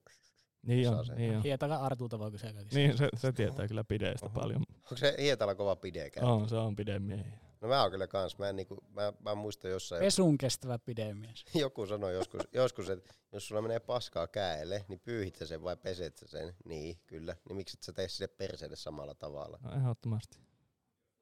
[0.66, 1.16] Niin Saa on, sen.
[1.16, 1.42] niin on.
[1.42, 2.62] Hietala Artulta voi kysellä.
[2.74, 4.40] Niin, se, se tietää kyllä pideistä Oho.
[4.40, 4.62] paljon.
[4.76, 6.32] onko se Hietala kova pide käyttää?
[6.34, 7.38] On, se on pidemiehiä.
[7.62, 11.44] No mä oon kyllä kans, mä, en niinku, mä, mä muistan jossain, Pesun kestävä pidemies.
[11.54, 15.76] joku sanoi joskus, joskus että jos sulla menee paskaa käelle, niin pyyhit sä sen vai
[15.76, 16.54] peset sä sen?
[16.64, 17.36] Niin, kyllä.
[17.48, 19.58] Niin miksi et sä tee sille perseelle samalla tavalla?
[19.62, 20.38] No, ehdottomasti.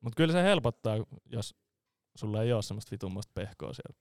[0.00, 1.54] Mutta kyllä se helpottaa, jos
[2.14, 3.98] sulla ei ole semmoista vitummoista pehkoa siellä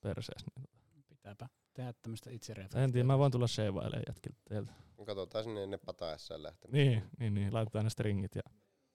[0.00, 0.46] perseessä.
[0.56, 4.72] Niin Pitääpä tehdä tämmöistä itse en tiedä, mä voin tulla sheivailemaan jätkiltä teiltä.
[5.06, 6.72] Katsotaan sinne ennen pataessaan lähtemään.
[6.72, 8.42] Niin, niin, niin, laitetaan ne stringit ja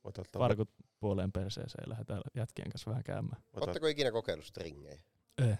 [0.04, 3.41] Voit ottaa, farkut puoleen perseeseen ja lähdetään jätkien kanssa vähän käymään.
[3.54, 4.99] Oletteko ikinä kokeillut stringejä?
[5.38, 5.60] Eh.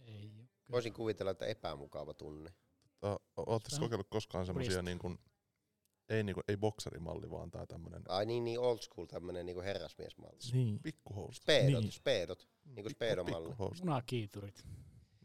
[0.00, 0.44] Ei oo.
[0.70, 2.50] Voisin kuvitella, että epämukava tunne.
[3.68, 4.82] Sitä- kokeillut koskaan semmosia Purista.
[4.82, 5.18] niin kuin,
[6.08, 9.62] ei, niin kuin, ei bokserimalli, vaan tää tämmönen Ai niin, niin old school tämmönen niinku
[9.62, 10.38] herrasmiesmalli.
[10.52, 10.80] Niin.
[10.82, 11.40] pikkuhousu.
[11.42, 11.92] Speedot, Niin.
[11.92, 12.48] speedot.
[12.64, 13.48] Niinku speedomalli.
[13.48, 13.84] Pikkuhousut.
[13.84, 14.66] Munakiiturit.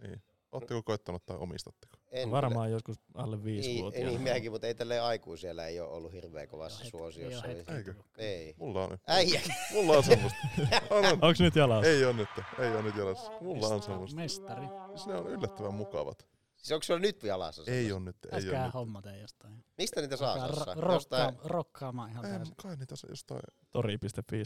[0.02, 0.22] Niin.
[0.52, 1.98] Ootteko koittanut tai omistatteko?
[2.12, 4.06] En Varmaan joskus alle Ei, viisivuotiaana.
[4.10, 7.46] ei niin meidänkin, mutta ei tälleen aikuisella ei ole ollut hirveän kovassa suosiossa.
[7.48, 7.94] Ei, Eikö?
[8.18, 8.54] ei.
[8.58, 8.98] Mulla on.
[9.08, 9.42] Äijä!
[9.74, 10.40] Mulla on semmoista.
[10.90, 11.20] On, on.
[11.22, 11.90] Onks nyt jalassa?
[11.92, 12.30] Ei on nyt.
[12.60, 13.32] Ei on nyt jalassa.
[13.42, 14.16] Mulla on semmoista.
[14.16, 14.66] Mestari.
[14.88, 16.28] Siis ne on yllättävän mukavat.
[16.58, 18.18] Siis onko sulla nyt jalassa Ei on nyt.
[18.32, 18.74] Ei Äskään on nyt.
[18.74, 19.66] hommata jostain.
[19.78, 20.74] Mistä niitä saa Sassa?
[20.76, 22.56] ro- Jostain rokkaa- rokkaamaan ihan Ei, täysin.
[22.62, 23.42] kai niitä saa jostain
[23.72, 24.44] Tori.fi.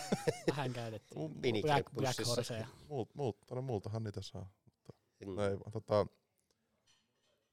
[0.50, 1.20] Vähän käytettiin.
[1.30, 1.90] Mu- Black.
[1.94, 2.16] Black
[3.46, 4.48] tai multahan niitä saa.
[5.26, 5.38] Mm.
[5.38, 6.06] Ei vaan tota,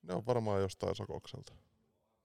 [0.03, 1.53] ne on varmaan jostain sakokselta.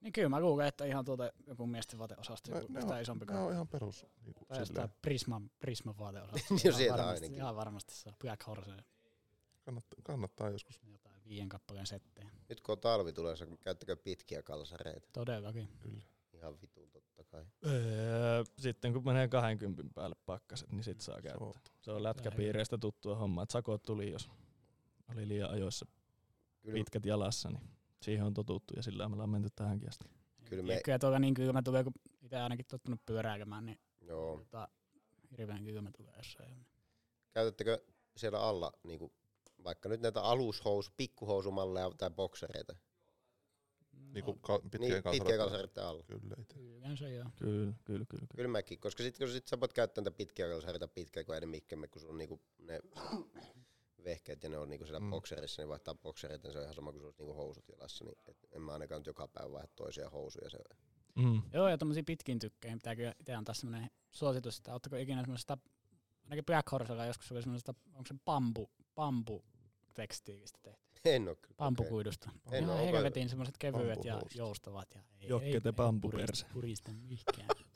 [0.01, 3.25] Niin kyllä mä luulen, että ihan tuota joku miesten vaateosasto, joku ne, sitä on, isompi
[3.25, 4.05] ne on ihan perus.
[4.21, 6.53] Niin kuin tai jostain Prisman, Prisman vaateosasto.
[6.63, 7.35] Jo sieltä varmasti, ainakin.
[7.35, 8.13] Ihan varmasti saa.
[8.21, 8.71] Black Horse
[9.69, 10.81] kannattaa, kannattaa joskus.
[10.91, 12.29] jotain viien kappaleen settejä.
[12.49, 15.09] Nyt kun on talvi tulossa, käyttäkö pitkiä kalsareita?
[15.13, 15.69] Todellakin.
[15.79, 16.03] Kyllä.
[16.33, 17.45] Ihan vitun totta kai.
[17.65, 21.61] Öö, sitten kun menee 20 päälle pakkaset, niin sit saa käyttää.
[21.81, 24.29] Se on lätkäpiireistä tuttua hommaa, että sakot tuli, jos
[25.11, 25.85] oli liian ajoissa
[26.61, 27.69] Kyllä, pitkät jalassa, niin
[28.01, 30.05] siihen on totuttu ja sillä me ollaan menty tähänkin asti.
[30.45, 30.81] Kyllä me- Me...
[30.85, 34.37] Kyllä tuolla niin kylmä tulee, kun itse ainakin tottunut pyöräilemään, niin joo.
[34.37, 34.67] tota,
[35.37, 36.65] hirveän kylmä tulee jossain.
[37.31, 37.81] Käytättekö
[38.17, 39.13] siellä alla niinku,
[39.63, 42.75] vaikka nyt näitä alushousu, pikkuhousumalleja tai boksereita?
[44.13, 46.03] niin kuin ka- pitkien Niin, kalsareita alla.
[46.03, 46.53] Kyllä, itse.
[46.59, 47.25] Kyllä se joo.
[47.35, 48.05] Kyllä, kyllä, kyllä.
[48.05, 48.27] kyllä.
[48.35, 51.77] Kyllä mäkin, koska sitten kun sit sä voit käyttää niitä pitkiä kalsareita pitkään kuin enemmikkiä,
[51.91, 52.79] kun sulla on niinku ne
[54.03, 55.09] vehkeet ja ne on niinku siellä Mm.
[55.09, 58.05] bokserissa, niin vaihtaa boksereita, niin se on ihan sama kuin sulla olisi niinku housut jalassa.
[58.05, 60.49] Niin et en mä ainakaan nyt joka päivä vaihda toisia housuja.
[60.49, 60.57] Se,
[61.15, 61.41] Mm.
[61.53, 65.57] Joo, ja tommosia pitkin tykkejä pitää kyllä itse antaa semmonen suositus, että ootteko ikinä semmoisesta,
[66.23, 69.43] ainakin Black Horsella joskus oli semmoisesta, onko se bambu, bambu
[69.93, 71.55] tekstiilistä tehty, en oo kyllä.
[71.57, 72.29] bambukuidusta.
[72.51, 74.87] En Ihan helvetin semmoiset kevyet ja joustavat.
[74.95, 76.25] Ja ei, Jokke ei, te ei bambuperse.
[76.45, 77.47] purista- Purista mihinkään.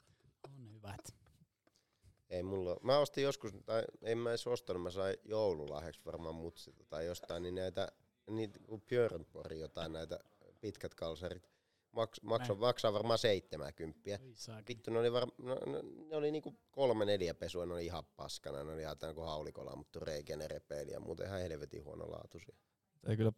[2.34, 2.78] Ei mulla.
[2.82, 7.44] Mä ostin joskus, tai en mä edes ostanut, mä sain joululahjaksi varmaan mutsilta tai jostain,
[7.44, 7.92] niin näitä,
[8.30, 10.20] niitä kuin Björnborg jotain näitä
[10.62, 11.50] pitkät kalsarit.
[11.92, 12.60] Maks, maksaa, Näin.
[12.60, 14.00] maksaa varmaan 70.
[14.10, 14.66] Oi saakeli.
[14.68, 18.04] Vittu, ne oli, var, no, no, ne oli niinku kolme neljä pesua, ne oli ihan
[18.16, 22.56] paskana, ne oli ihan kuin haulikolla, mutta reikä ne repeili ja muuten ihan helvetin huonolaatuisia.
[23.08, 23.32] Ei kyllä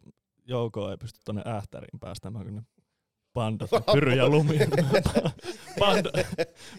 [0.44, 2.62] Jouko ei pysty tonne ähtäriin päästämään, kun ne
[3.36, 4.58] pandat pyry ja lumi.
[5.80, 6.10] Panda,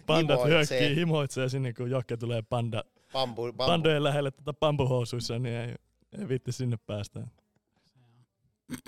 [0.05, 0.80] pandat Himoitsee.
[0.80, 2.84] hyökkii, himoitsee sinne, kun Jokke tulee panda,
[3.14, 3.58] Bambu, bambu.
[3.66, 5.76] pandojen lähelle tuota bambuhousuissa, niin ei,
[6.20, 7.28] ei vitti sinne päästä.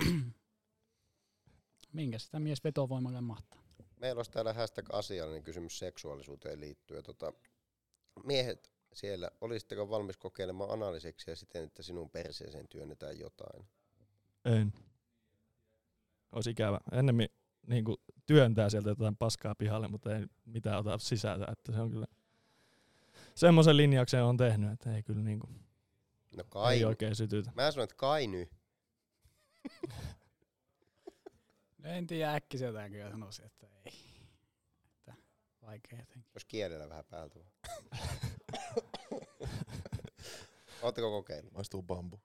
[1.92, 3.60] Minkä sitä mies vetovoimalle mahtaa?
[3.96, 7.02] Meillä olisi täällä hashtag asiallinen kysymys seksuaalisuuteen liittyen.
[7.02, 7.32] Tota,
[8.24, 13.64] miehet siellä, olisitteko valmis kokeilemaan analiseksiä siten, että sinun perseeseen työnnetään jotain?
[14.44, 14.72] En.
[16.32, 16.80] Olisi ikävä.
[16.92, 17.28] Ennemmin
[17.66, 17.96] niin kuin
[18.26, 21.46] työntää sieltä jotain paskaa pihalle, mutta ei mitään ota sisältä.
[21.52, 22.06] Että se on kyllä
[23.34, 25.60] semmoisen linjauksen on tehnyt, että ei kyllä niin kuin,
[26.36, 26.74] No kai.
[26.76, 27.52] ei oikein sytytä.
[27.54, 28.48] Mä sanon, että kai nyt.
[31.78, 33.92] No en tiedä äkkiseltään kyllä sanoisin, että ei.
[34.86, 35.14] Että
[35.62, 36.30] vaikea jotenkin.
[36.34, 37.52] Jos kielellä vähän päältä vaan.
[40.82, 41.52] Oletteko kokeillut?
[41.52, 42.20] Maistuu bambu.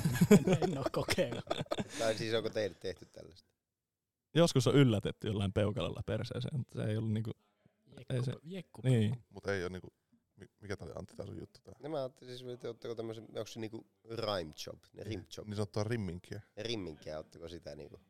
[0.62, 1.44] en oo kokeillut.
[1.98, 3.48] Tai siis onko teille tehty tällaista?
[4.34, 7.30] Joskus on yllätetty jollain peukalalla perseeseen, mutta se ei ollut niinku,
[8.10, 8.80] Ei se- Jekku, jekku.
[8.84, 9.24] niin.
[9.30, 9.88] Mutta ei ole niinku,
[10.36, 11.74] mi- mikä tää oli Antti tää sun juttu tää?
[11.82, 15.46] No mä ajattelin siis, että ootteko tämmöisen, onko se niinku rhyme job, ne rim job,
[15.46, 16.40] Niin sanottua rimminkiä.
[16.56, 18.00] ne rimminkiä, ootteko sitä niinku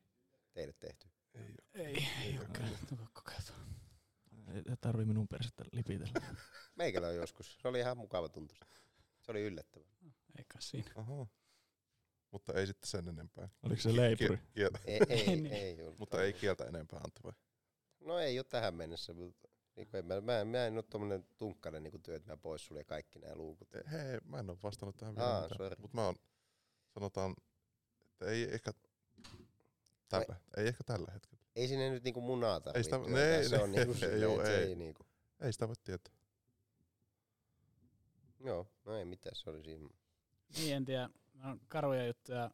[0.53, 1.09] teille tehty?
[1.35, 1.85] Ei oo.
[1.85, 3.57] Ei, ei oo kyllä tullut kokeiltua.
[4.55, 6.12] Ei tarvii minun persettä lipitellä.
[6.77, 8.66] Meikällä on joskus, se oli ihan mukava tuntusta.
[9.21, 9.85] Se oli yllättävä.
[10.39, 10.91] Eikä siinä.
[10.95, 11.27] Ahaa.
[12.31, 13.49] Mutta ei sitten sen enempää.
[13.62, 14.37] Oliko se leipuri?
[14.37, 14.78] Kie- kieltä.
[14.87, 15.47] Ei, ei, Niin.
[15.47, 15.99] ei ollut.
[15.99, 17.33] Mutta ei kieltä enempää Antti vai?
[18.01, 21.83] No ei ole tähän mennessä, mutta niin en mä, mä, mä en ole tommonen tunkkainen
[21.83, 23.74] niin työ, että mä pois sulje kaikki nämä luukut.
[23.74, 25.59] Ei, Hei, mä en oo vastannut tähän vielä Aa, mitään.
[25.59, 25.76] sorry.
[25.78, 26.14] Mutta mä oon,
[26.95, 27.35] sanotaan,
[28.01, 28.72] että ei ehkä
[30.09, 31.41] tällä, ei ehkä tällä hetkellä.
[31.57, 34.01] Ei sinne nyt niinku munaa Ei tarvitse sitä- työntää, ne- se on ne- niinku ei,
[34.01, 34.68] silleen, joo, että se ei.
[34.68, 35.07] ei niinku.
[35.41, 36.12] Ei sitä voi tietää.
[38.45, 39.89] Joo, no ei mitään, se oli siinä.
[40.59, 41.11] Niin en tiedä.
[41.43, 42.51] No, karuja juttuja.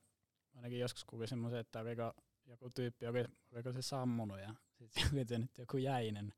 [0.55, 2.13] Ainakin joskus kuulin semmoisen, että oliko
[2.47, 6.35] joku tyyppi, oliko, oliko se sammunut ja sitten joku tehnyt joku jäinen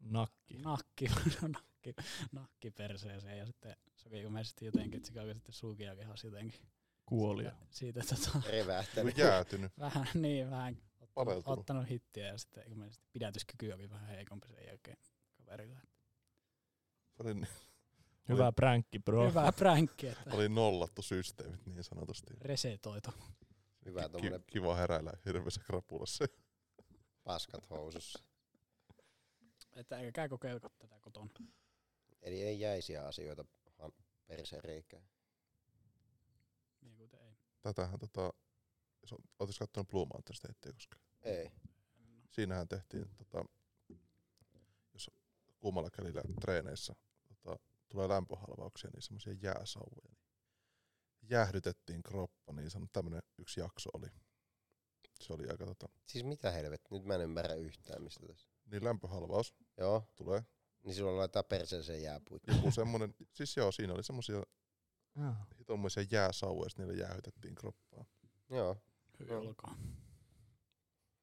[0.00, 0.58] Nakki.
[0.58, 1.06] nakki,
[1.54, 1.94] nakki,
[2.32, 6.60] nakki perseeseen ja sitten se oli ilmeisesti jotenkin, että se oli sitten suukiakehas jotenkin.
[7.06, 7.42] Kuoli.
[7.70, 9.18] Siitä, siitä tota, Revähtänyt.
[9.18, 9.72] Jäätynyt.
[9.78, 10.78] vähän, niin vähän
[11.16, 14.96] ottanut, ottanut hittiä ja sitten ilmeisesti pidätyskyky oli vähän heikompi sen jälkeen
[15.32, 15.80] kaverilla.
[17.16, 17.34] Se oli,
[18.28, 19.28] Hyvä pränkki, bro.
[19.28, 22.34] Hyvä pränkki, että oli nollattu systeemit niin sanotusti.
[22.40, 23.10] resetoitu.
[23.84, 26.24] Hyvä Ki- kiva heräillä hirveässä krapulassa.
[27.24, 28.24] paskat housussa.
[29.76, 31.30] Että eikä kokeilko tätä kotona.
[32.22, 33.44] Eli ei jäisiä asioita
[34.26, 35.08] perseen reikään.
[36.80, 37.36] Niin kuin ei.
[37.62, 38.32] Tätähän tota,
[39.38, 41.02] ootis kattonut Blue Mountain Statea koskaan.
[41.22, 41.50] Ei.
[42.30, 43.44] Siinähän tehtiin, tota,
[44.92, 45.10] jos
[45.58, 46.94] kuumalla kädellä treeneissä
[47.88, 50.14] tulee lämpöhalvauksia, niin semmoisia jääsauvoja.
[51.20, 54.06] Niin jäähdytettiin kroppa, niin sanottu tämmönen yksi jakso oli.
[55.20, 58.48] Se oli aika tota, Siis mitä helvet, nyt mä en ymmärrä yhtään mistä tässä.
[58.66, 60.42] niin lämpöhalvaus Joo, tulee.
[60.82, 62.42] niin silloin laittaa perseeseen jääpuit.
[62.46, 64.42] Joku semmonen, siis joo, siinä oli semmosia
[65.28, 65.46] Ah.
[65.66, 68.04] tommosia jääsauvoja, ja niillä jäähytettiin kroppaa.
[68.50, 68.76] Joo,
[69.18, 69.40] Hyvä Joo.
[69.42, 69.76] olkoon.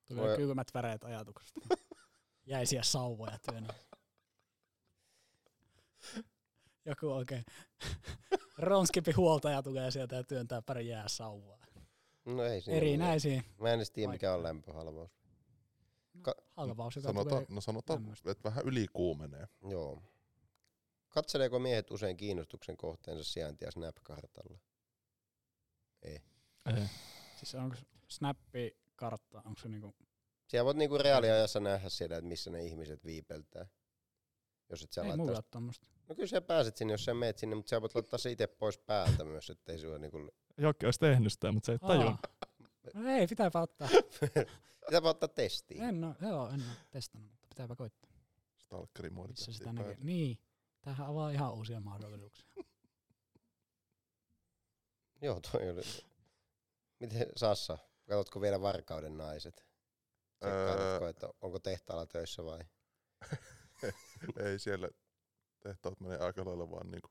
[0.05, 1.59] Tulee Voi- kylmät väreet ajatuksesta.
[2.45, 3.73] Jäisiä sauvoja työnä.
[6.85, 7.43] Joku oikein
[8.57, 11.65] ronskipi huoltaja tulee sieltä ja työntää pari jääsauvaa.
[12.25, 13.43] No ei siinä Erinäisiä.
[13.61, 15.11] Mä en edes tiedä mikä on lämpöhalvaus.
[16.13, 18.31] No, Ka- halvaus, joka Sanotaan, tulee no sanotaan, lämmöstä.
[18.31, 19.47] että vähän ylikuumenee.
[19.69, 20.01] Joo.
[21.09, 24.59] Katseleeko miehet usein kiinnostuksen kohteensa sijaintia Snap-kartalla?
[26.01, 26.21] Ei.
[26.65, 26.83] Ei.
[27.35, 27.75] Siis onko
[28.07, 29.95] snappi-kartta, onko se niinku,
[30.47, 33.65] Siellä voit niinku reaaliajassa nähdä siellä, että missä ne ihmiset viipeltää.
[34.69, 35.87] Jos et sä ei mulla ole tommosta.
[36.09, 38.47] No kyllä sä pääset sinne, jos sä meet sinne, mutta sä voit laittaa se itse
[38.47, 40.29] pois päältä myös, ettei se ole niinku...
[40.57, 42.19] Jokke olisi tehnyt sitä, mutta se ei tajunnut.
[42.23, 42.45] Aa.
[42.93, 43.89] No ei, pitääpä ottaa.
[45.03, 45.83] Voi ottaa testiin.
[45.83, 48.11] En oo, joo, en oo testannut, mutta pitääpä koittaa.
[48.57, 49.37] Stalkerin muodit.
[49.37, 49.97] Missä sitä näkee.
[50.01, 50.39] Niin,
[50.81, 52.45] tämähän avaa ihan uusia mahdollisuuksia.
[55.21, 55.81] Joo, toi oli.
[56.99, 57.77] Miten Sassa,
[58.09, 59.65] katsotko vielä varkauden naiset?
[60.43, 61.09] Öö.
[61.09, 62.59] että onko tehtaalla töissä vai?
[64.45, 64.89] Ei siellä
[65.69, 67.09] tehtaat menee aika lailla vaan niinku,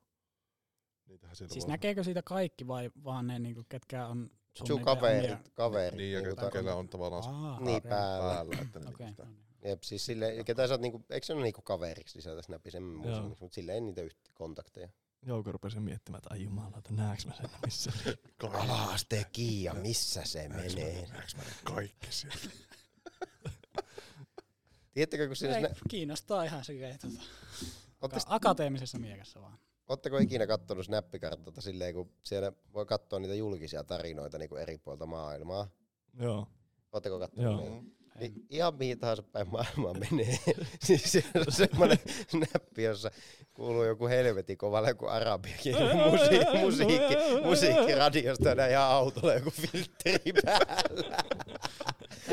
[1.06, 4.82] niitähän siellä Siis voi- näkeekö siitä kaikki vai vaan ne, niinku, ketkä on sun, Sun
[4.82, 5.96] kaverit, omia- kaverit.
[5.98, 8.34] Niin, ja ketä ta- kellä on tavallaan se Aa, niin päällä.
[8.34, 9.44] päällä, että ne Okei, niinku sitä, no niin.
[9.70, 12.82] Jep, siis sille, ketä sä oot niinku, eikö se ole niinku kaveriksi lisätä Snapissa, en
[12.84, 14.88] muista, mutta silleen ei niitä yhtä kontakteja.
[15.26, 17.92] Jouko rupesi miettimään, että ai jumalauta, näeks mä sen missä.
[18.52, 21.06] Ala-aste Kiia, missä se menee?
[21.12, 22.36] Näeks mä ne kaikki siellä?
[24.94, 27.22] Tiedättekö, kun siinä Ei, sna- kiinnostaa ihan silleen, tota,
[28.04, 29.58] ootte, aka- akateemisessa mielessä vaan.
[29.88, 35.06] ootteko ikinä kattonut snappikartalta silleen, kun siellä voi katsoa niitä julkisia tarinoita niinku eri puolta
[35.06, 35.68] maailmaa?
[36.20, 36.46] Joo.
[36.92, 37.82] Ootteko kattonut Joo.
[38.20, 40.38] Niin ihan mihin tahansa päin maailmaa menee.
[40.86, 41.98] siis siellä on semmoinen
[42.28, 43.10] snappi, jossa
[43.54, 45.74] kuuluu joku helvetin kovalla joku arabiakin
[46.10, 51.16] musiikki, musiikki, musiikki radiosta ja ihan autolla joku filtteri päällä.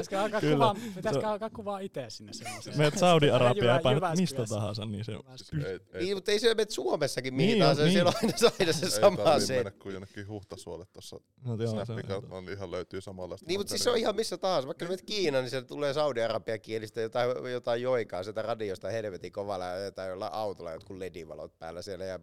[0.09, 2.77] Pitäisikö alkaa kuvaa, pitäisikö Se- alkaa kuvaa itse sinne semmoiseen?
[2.77, 5.11] Meet Saudi-Arabiaan ja painat mistä tahansa, niin se.
[5.11, 7.93] Ei, ei, Niin, mutta ei se mene Suomessakin mihin Niin tahansa, niin.
[7.93, 9.55] siellä on aina aina se ei sama se.
[9.55, 13.47] mennä kuin jonnekin huhtasuolle tuossa No, joo, se on- snappikartalla, niin ihan löytyy samanlaista.
[13.47, 14.67] Niin, mutta siis se on ihan missä tahansa.
[14.67, 19.65] Vaikka menet Kiinaan, niin sieltä tulee saudi-arabian kielistä jotain, jotain joikaa sieltä radiosta helvetin kovalla
[19.69, 22.19] jotain jollain autolla jotkut ledivalot päällä siellä ja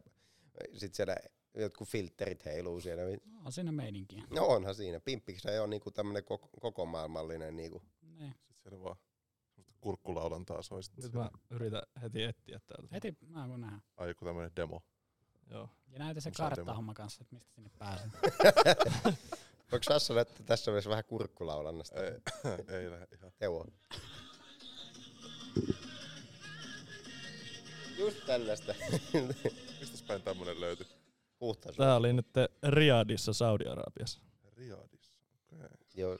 [0.73, 1.17] sitten siellä
[1.63, 3.03] jotkut filterit heiluu siellä.
[3.45, 4.23] On siinä meininkiä.
[4.31, 5.01] No onhan siinä.
[5.01, 7.83] Pimppiksi ei ole niinku tämmönen koko, koko maailmallinen niinku.
[8.03, 8.33] Niin.
[8.33, 8.97] Sitten siellä vaan
[9.55, 10.83] semmoista kurkkulaulantaa soi.
[10.83, 12.89] Sit Nyt mä yritän heti etsiä täältä.
[12.93, 13.79] Heti mä voin nähdä.
[13.97, 14.83] Ai joku tämmönen demo.
[15.51, 15.69] Joo.
[15.89, 18.09] Ja näytä se kartta-homma kanssa, että mistä sinne pääsee.
[19.73, 21.97] Voiko Sassa näyttää tässä vaiheessa vähän kurkkulaulannasta?
[22.05, 22.13] Ei,
[22.79, 23.33] ei lähde ihan.
[23.39, 23.67] Teuvo.
[27.99, 28.75] Just tällaista.
[29.81, 30.98] Mistäs päin tämmönen löytyi?
[31.39, 31.77] Puhtaisuus.
[31.87, 32.27] Tää oli nyt
[32.69, 34.21] Riadissa Saudi-Arabiassa.
[34.57, 35.13] Riadissa.
[35.53, 35.69] Okei.
[35.95, 36.19] Joo.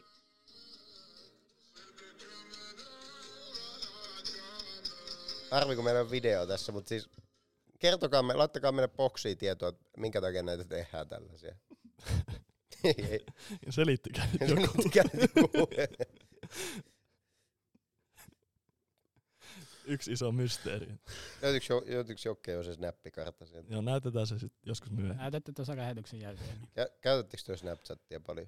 [5.51, 7.09] Harvi kun meillä on video tässä, mutta siis
[7.79, 11.55] kertokaa me, laittakaa meille boksiin tietoa, että minkä takia näitä tehdään tällaisia.
[12.85, 13.27] ei, ei.
[13.71, 14.61] Selittikää joku.
[15.15, 15.69] Nyt joku-
[19.89, 20.95] Yksi iso mysteeri.
[21.43, 23.73] Löytyykö jo- löytyykö Jokke jo se snappikartta sieltä?
[23.73, 25.17] Joo, näytetään se sitten joskus myöhemmin.
[25.19, 26.49] Näytätte tuossa lähetyksen jälkeen.
[26.61, 26.69] Niin.
[26.79, 28.47] Kä- Käytättekö te Snapchattia paljon?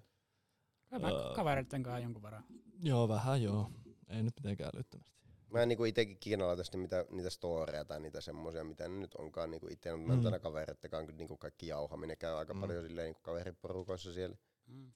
[0.88, 1.34] Kyllä mä Öö.
[1.34, 2.44] kavereitten kanssa jonkun verran.
[2.82, 3.70] Joo, vähän joo.
[4.08, 5.10] Ei nyt mitenkään älyttömästi.
[5.52, 9.14] Mä en niinku itekin kiinalaita sitten mitä, niitä storeja tai niitä semmosia, mitä ne nyt
[9.14, 10.22] onkaan niinku itse, mutta Mm.
[10.22, 12.60] tänä kavereittekaan kyllä niinku kaikki jauhaminen käy aika Mm.
[12.60, 14.36] paljon silleen niinku kaveriporukoissa siellä.
[14.66, 14.92] Mm.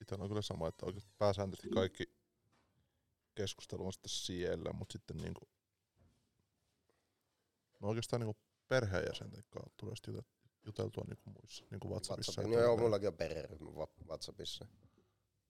[0.00, 2.17] Itellä on kyllä sama, että oikeasti pääsääntöisesti kaikki
[3.38, 5.48] keskustelu on sitten siellä, mutta sitten niinku,
[7.80, 10.22] no oikeastaan niinku perheenjäsenten kanssa tulee sitten
[10.66, 12.32] juteltua niinku muissa, niinku WhatsAppissa.
[12.32, 12.60] WhatsAppissa.
[12.60, 13.70] No joo, mullakin on perheryhmä
[14.08, 14.66] WhatsAppissa.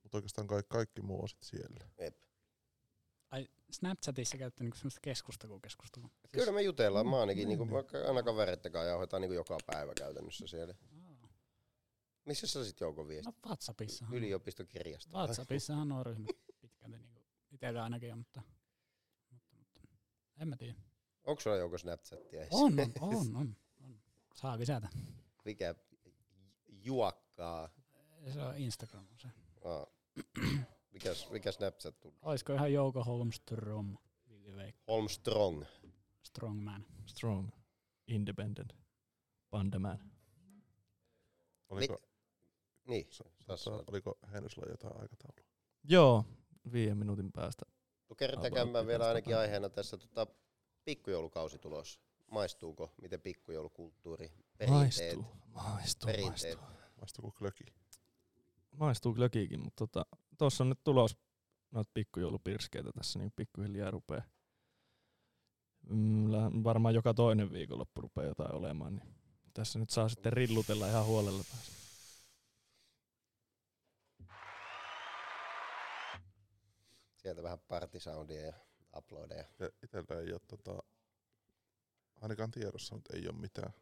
[0.02, 1.90] Mutta oikeastaan kaikki, kaikki muu on sitten siellä.
[2.00, 2.16] Jep.
[3.30, 6.10] Ai Snapchatissa käytte niinku semmoista keskustelua keskustelua.
[6.32, 7.74] Kyllä me jutellaan, mä ainakin niinku, niin.
[7.74, 10.74] vaikka aina kavereitten kanssa jauhetaan niinku joka päivä käytännössä siellä.
[10.92, 11.28] Aa.
[12.24, 13.30] Missä sä sit joukon viesti?
[13.30, 14.06] No Whatsappissa.
[14.12, 15.18] Yliopistokirjasto.
[15.18, 16.47] Whatsappissahan on pitkälti
[17.58, 18.42] itellä ainakin on, mutta,
[19.30, 19.80] mutta, mutta
[20.36, 20.74] en mä tiedä.
[21.24, 22.40] Onko sulla joukko Snapchattia?
[22.40, 22.48] edes?
[22.52, 24.00] On, on, on, on, on.
[24.34, 24.88] Saa lisätä.
[25.44, 25.74] Mikä
[26.68, 27.68] juokkaa?
[28.32, 29.28] Se on Instagram on se.
[29.64, 29.86] Aa.
[30.92, 32.14] Mikäs, mikä Snapchat tuli?
[32.22, 33.96] Olisiko ihan Jouko Holmström,
[34.88, 35.64] Holmstrong.
[36.22, 36.86] Strongman.
[37.06, 37.50] Strong.
[38.06, 38.72] Independent.
[39.50, 40.10] Pandeman.
[41.68, 42.02] Oliko,
[42.88, 43.84] Niin, sa- tässä sa- on.
[43.86, 45.50] oliko Heinosella jotain aikataulua?
[45.84, 46.24] Joo,
[46.72, 47.66] viiden minuutin päästä.
[48.10, 50.26] About käymään vielä ainakin aiheena tässä tota,
[50.84, 52.00] pikkujoulukausi tulossa.
[52.30, 52.92] Maistuuko?
[53.02, 54.32] Miten pikkujoulukulttuuri?
[54.58, 55.16] Perinteet?
[55.16, 56.58] Maistuu, maistuu, Perinteet.
[56.58, 56.78] maistuu.
[56.96, 57.64] Maistuuko klöki?
[58.76, 59.14] Maistuu
[59.58, 60.06] mutta tota,
[60.38, 61.16] tuossa on nyt tulos
[61.70, 64.22] noita pikkujoulupirskeitä tässä niin pikkuhiljaa rupee.
[65.88, 66.30] Mm,
[66.64, 69.14] varmaan joka toinen viikonloppu rupeaa jotain olemaan, niin
[69.54, 71.87] tässä nyt saa sitten rillutella ihan huolella taas.
[77.18, 78.52] Sieltä vähän partisoundia ja
[78.96, 79.44] uploadeja.
[79.58, 80.82] Ja itsellä ei ole tota,
[82.20, 83.72] ainakaan tiedossa nyt ei ole mitään,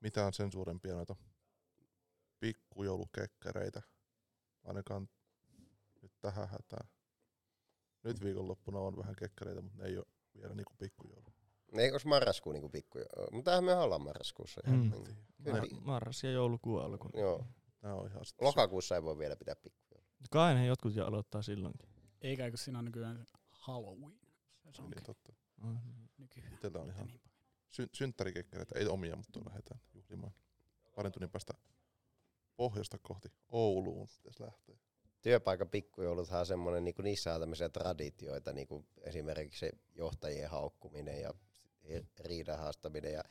[0.00, 1.16] mitään sen suurempia noita
[2.40, 3.82] pikkujoulukekkereitä.
[4.64, 5.08] Ainakaan
[6.02, 6.88] nyt tähän hätään.
[8.02, 10.06] Nyt viikonloppuna on vähän kekkereitä, mutta ne ei ole
[10.36, 11.32] vielä niinku pikkujoulu.
[11.72, 12.98] Eikö olisi marraskuu niinku pikku?
[13.32, 14.60] Mutta tämähän me ollaan marraskuussa.
[14.66, 14.92] Mm.
[15.44, 15.60] Kyllä.
[15.60, 17.08] Ma- marras ja joulukuun alku.
[17.14, 17.46] Joo.
[17.82, 20.10] Nää on ihan Lokakuussa ei voi vielä pitää pikkujoulua.
[20.30, 21.88] Kai ne jotkut jo aloittaa silloinkin.
[22.20, 24.20] Eikä kun siinä on nykyään se Halloween.
[24.72, 25.32] Se on niin totta.
[26.18, 26.52] nykyään.
[26.52, 27.30] Itsellä on ihan Niin paljon.
[27.70, 30.32] sy- synttärikekkereitä, ei omia, mutta lähdetään juhlimaan.
[30.96, 31.52] Parin tunnin päästä
[32.56, 34.76] pohjoista kohti Ouluun pitäisi lähteä.
[35.22, 41.20] Työpaikan pikkujouluthan on semmoinen, niin niissä on tämmöisiä traditioita, niin kuin esimerkiksi se johtajien haukkuminen
[41.20, 41.34] ja
[42.20, 43.24] riidan haastaminen ja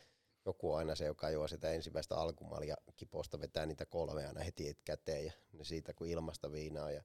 [0.46, 5.26] joku aina se, joka juo sitä ensimmäistä alkumalja kiposta, vetää niitä kolme aina heti käteen
[5.26, 6.92] ja ne siitä kuin ilmasta viinaa.
[6.92, 7.04] Ja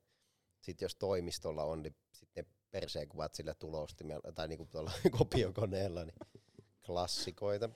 [0.64, 6.04] sitten jos toimistolla on, niin sitten ne perseenkuvat sillä tulostimella tai niin kuin tuolla kopiokoneella,
[6.04, 6.16] niin
[6.86, 7.68] klassikoita.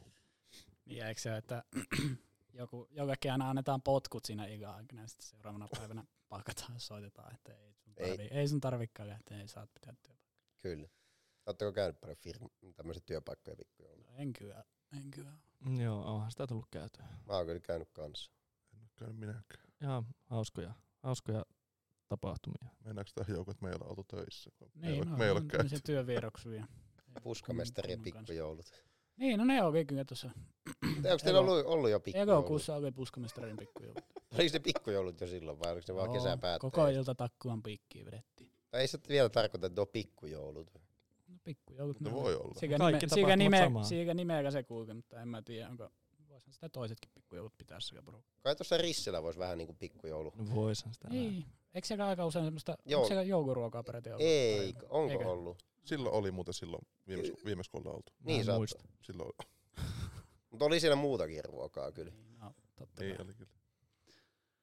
[0.85, 1.65] Niin eikö se, että
[2.61, 7.35] joku, jollekin aina annetaan potkut siinä ikä aikana ja sitten seuraavana päivänä palkataan ja soitetaan,
[7.35, 8.09] että ei sun, Ei.
[8.09, 8.49] tarvi, ei.
[8.49, 10.59] sun tarvikaan lähteä, ei saat pitää työpaikkaa.
[10.63, 10.89] Kyllä.
[11.47, 14.13] Oletteko käynyt paljon firma, tämmöisiä työpaikkoja pikkujoulua?
[14.17, 14.65] En kyllä,
[14.97, 15.33] en kyllä.
[15.83, 17.05] Joo, onhan sitä tullut käytyä.
[17.27, 18.33] Mä oon kyllä käynyt kanssa.
[18.75, 19.65] En ole käynyt minäkään.
[19.83, 21.45] Ihan hauskoja, hauskoja
[22.09, 22.69] tapahtumia.
[22.85, 24.51] Mennäänkö tämä joukko, että meillä on oltu töissä?
[24.75, 25.57] Me ei Niin, ole- no, me ei ole on käyty.
[25.57, 26.67] tämmöisiä työvieroksuja.
[27.23, 28.67] Puskamestari ja pikkujoulut.
[29.17, 30.31] Niin, no ne oli kyllä tuossa.
[30.97, 32.33] Onko teillä ollut, ollut jo pikkujoulut?
[32.35, 34.05] Elokuussa oli puskamestarin pikkujoulut.
[34.35, 36.77] Oliko ne pikkujoulut jo silloin vai oliko ne vaan kesän päätteeksi?
[36.77, 38.51] Koko ilta takkuan piikkiin vedettiin.
[38.71, 40.71] Tai ei se vielä tarkoita, että ne on pikkujoulut.
[41.29, 42.01] No, pikkujoulut.
[42.01, 42.55] No ne voi olla.
[42.61, 43.85] Siitä Kaikki nime, tapahtumat nime, samaan.
[43.85, 45.91] siitä nimeä se kulki, mutta en mä tiedä, onko
[46.49, 48.39] voisihan sitä toisetkin pikkujoulut pitää sekä porukkaa.
[48.43, 50.33] Kai tuossa Rissellä voisi vähän niinku pikkujoulu.
[50.37, 51.09] No voisin sitä.
[51.13, 51.45] Ei.
[51.75, 52.79] Eikö siellä aika usein semmoista, Joo.
[52.87, 52.99] Joo.
[53.01, 54.23] onko siellä jouluruokaa peräti ollut?
[54.27, 55.29] Ei, onko Eikö?
[55.29, 55.63] ollut?
[55.85, 58.13] Silloin oli muuten silloin viimeis, viimeis kun ollaan oltu.
[58.25, 58.59] Niin saattaa.
[58.59, 58.85] muista.
[59.03, 59.33] Silloin
[60.51, 62.13] Mutta oli siellä muutakin ruokaa kyllä.
[62.13, 63.25] Niin, no, totta niin kai.
[63.25, 63.51] oli kyllä.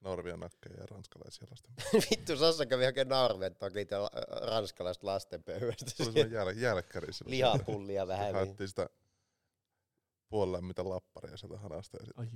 [0.00, 1.74] Norvia nakkeja ja ranskalaisia lasten.
[2.10, 4.10] Vittu, Sassa kävi hakemaan narven takia la-
[4.46, 5.90] ranskalaista lastenpöydästä.
[5.90, 7.30] Se oli semmoinen jäl, jälkkäri silloin.
[7.30, 8.26] Lihapullia vähän.
[8.26, 8.34] Niin.
[8.36, 8.88] Haettiin sitä
[10.28, 11.96] puolilämmitä lapparia sieltä hanasta.
[12.00, 12.28] Ja sit Ai,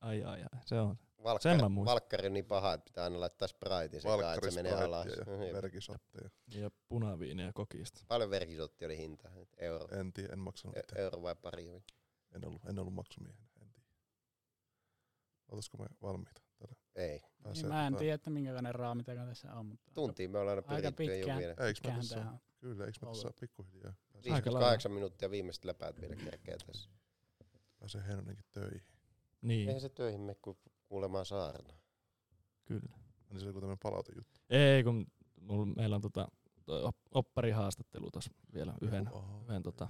[0.00, 0.98] ai, ai, ai, se on.
[1.24, 1.92] Valkkari, Sen mä muistan.
[1.92, 5.06] valkkari on niin paha, että pitää aina laittaa spraitin sekaan, että se menee alas.
[5.06, 5.12] ja
[5.44, 5.52] Jep.
[5.54, 6.30] verkisotteja.
[6.54, 8.00] Ja punaviiniä kokista.
[8.08, 9.28] Paljon verkisotti oli hinta?
[9.56, 11.82] Euro, En tiedä, en maksanut e- euro vai pari?
[12.32, 13.88] En ollut, en ollut maksumiehenä, en tiedä.
[15.48, 16.40] Oltaisiko me valmiita?
[16.60, 17.22] Niin, Ei.
[17.42, 20.92] pääsee- mä en tiedä, että minkälainen raami tässä on, mutta Tuntiin me ollaan aina Aika
[20.92, 21.66] pyritty, ei ole pitkään.
[21.68, 22.24] Eiks me tässä,
[22.60, 26.90] kyllä, eikö me tässä pikkuhiljaa pääsee, Aika 58 minuuttia viimeiset läpäät vielä kerkeä tässä.
[27.78, 28.82] Pääsee Heinonenkin töihin.
[29.42, 30.58] Niin, Eihän se töihin mene kuin
[30.88, 31.74] kuulemaan saarna.
[32.64, 32.96] kyllä.
[33.30, 34.40] Niin se oli kuin tämmöinen palautejuttu.
[34.50, 35.06] Ei, kun
[35.40, 36.28] mulla, meillä on tota,
[37.14, 39.44] opparihaastattelu tuossa vielä yhden, Oho.
[39.48, 39.88] yhden tota,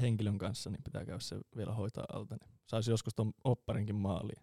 [0.00, 2.36] henkilön kanssa, niin pitää käydä se vielä hoitaa alta.
[2.40, 4.42] Niin saisi joskus ton opparinkin maaliin.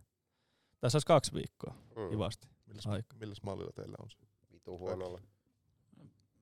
[0.80, 2.10] Tässä olisi kaksi viikkoa, Mm.
[2.10, 2.48] kivasti.
[2.66, 3.16] Milläs, Aika.
[3.20, 4.18] milläs mallilla teillä on se?
[4.52, 5.22] Vitu huonolla.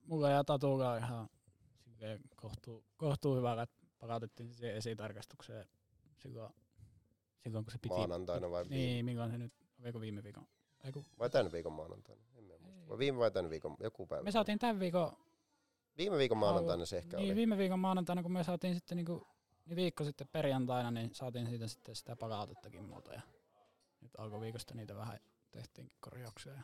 [0.06, 1.28] mulla ja Tatulla on ihan
[2.36, 5.66] kohtuu, kohtuu hyvä, että palautettiin siihen esitarkastukseen
[6.16, 6.52] silloin,
[7.38, 7.94] silloin kun se piti.
[7.94, 8.76] Maanantaina vai viime?
[8.76, 10.46] Niin, milloin se nyt, oliko viime viikon?
[10.84, 12.22] Eiku, Vai tämän viikon maanantaina?
[12.34, 12.88] En mä muista.
[12.88, 13.76] Vai viime vai tämän viikon?
[13.80, 14.22] Joku päivä.
[14.24, 15.12] me saatiin tämän viikon,
[15.98, 17.36] Viime viikon maanantaina se ehkä niin oli.
[17.36, 19.26] viime viikon maanantaina, kun me saatiin sitten niinku,
[19.66, 23.12] niin viikko sitten perjantaina, niin saatiin siitä sitten sitä palautettakin muuta.
[23.12, 23.20] Ja
[24.00, 25.20] nyt alkuviikosta niitä vähän
[25.50, 26.52] tehtiin korjauksia.
[26.52, 26.62] Ja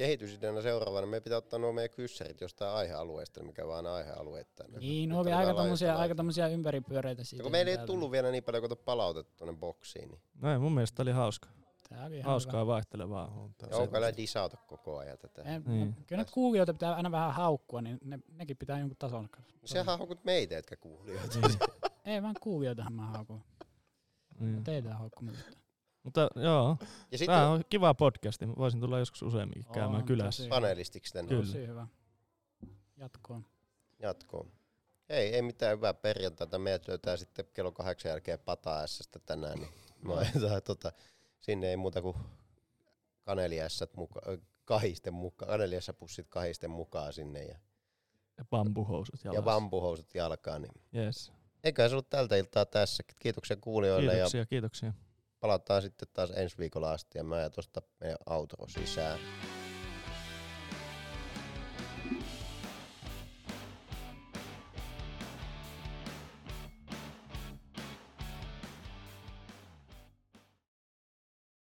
[0.00, 4.72] Kehitysideana seuraavana me pitää ottaa nuo meidän kyssärit jostain aihealueesta, mikä vaan aina aihealueittain.
[4.72, 6.02] niin, ne oli on aika hyvä tommosia, laittaa.
[6.02, 7.40] aika tommosia ympäripyöreitä siitä.
[7.40, 10.58] Ja kun meillä ei tullut vielä niin paljon kuin palautetta tuonne boksiin, niin No ei,
[10.58, 11.48] mun mielestä oli hauska.
[11.88, 13.26] Tää oli Hauskaa vaihtelevaa.
[13.36, 15.42] On tää onko älä disauta koko ajan tätä.
[15.42, 15.54] hyvä.
[15.54, 15.80] En, Niin.
[15.80, 15.96] niin.
[16.06, 19.54] Kyllä nyt kuulijoita pitää aina vähän haukkua, niin ne, nekin pitää jonkun tason kanssa.
[19.64, 21.38] Sehän haukut meitä, etkä kuulijoita.
[21.48, 21.58] Niin.
[22.04, 23.42] Ei vaan kuulijoitahan mä haukun.
[24.40, 24.64] Niin.
[24.64, 25.36] Teitä haukkumaan.
[26.02, 26.76] Mutta joo,
[27.10, 28.46] Ja sitten tämä on kiva podcasti.
[28.46, 30.42] Mä voisin tulla joskus useamminkin käymään On kylässä.
[30.42, 31.42] tosi- panelistiksi tänne Kyllä.
[31.46, 31.86] Tosi hyvä.
[32.96, 33.46] Jatkoon.
[33.98, 34.50] jatkoon.
[35.08, 36.58] Ei, ei mitään hyvää perjantaita.
[36.58, 38.84] Meidät löytää sitten kello kahdeksan jälkeen pata
[39.26, 39.58] tänään.
[39.58, 39.68] Niin
[40.02, 40.92] mä ajetaan, tota,
[41.40, 42.16] sinne ei muuta kuin
[43.22, 44.20] kaneliässät muka,
[44.64, 47.58] kahisten mukaan, kaneliässä pussit kahisten mukaan sinne ja,
[48.38, 49.42] Ja bambuhousut ja jalassa.
[49.44, 50.62] bambuhousut jalkaan.
[50.62, 50.72] Niin.
[50.96, 51.32] Yes.
[51.64, 53.02] Eiköhän se ollut tältä iltaa tässä.
[53.18, 54.92] Kiitoksia kuulijoille ja Kiitoksia, kiitoksia.
[55.40, 59.18] Palataan sitten taas ensi viikolla asti ja mä ajan tuosta meidän autoa sisään.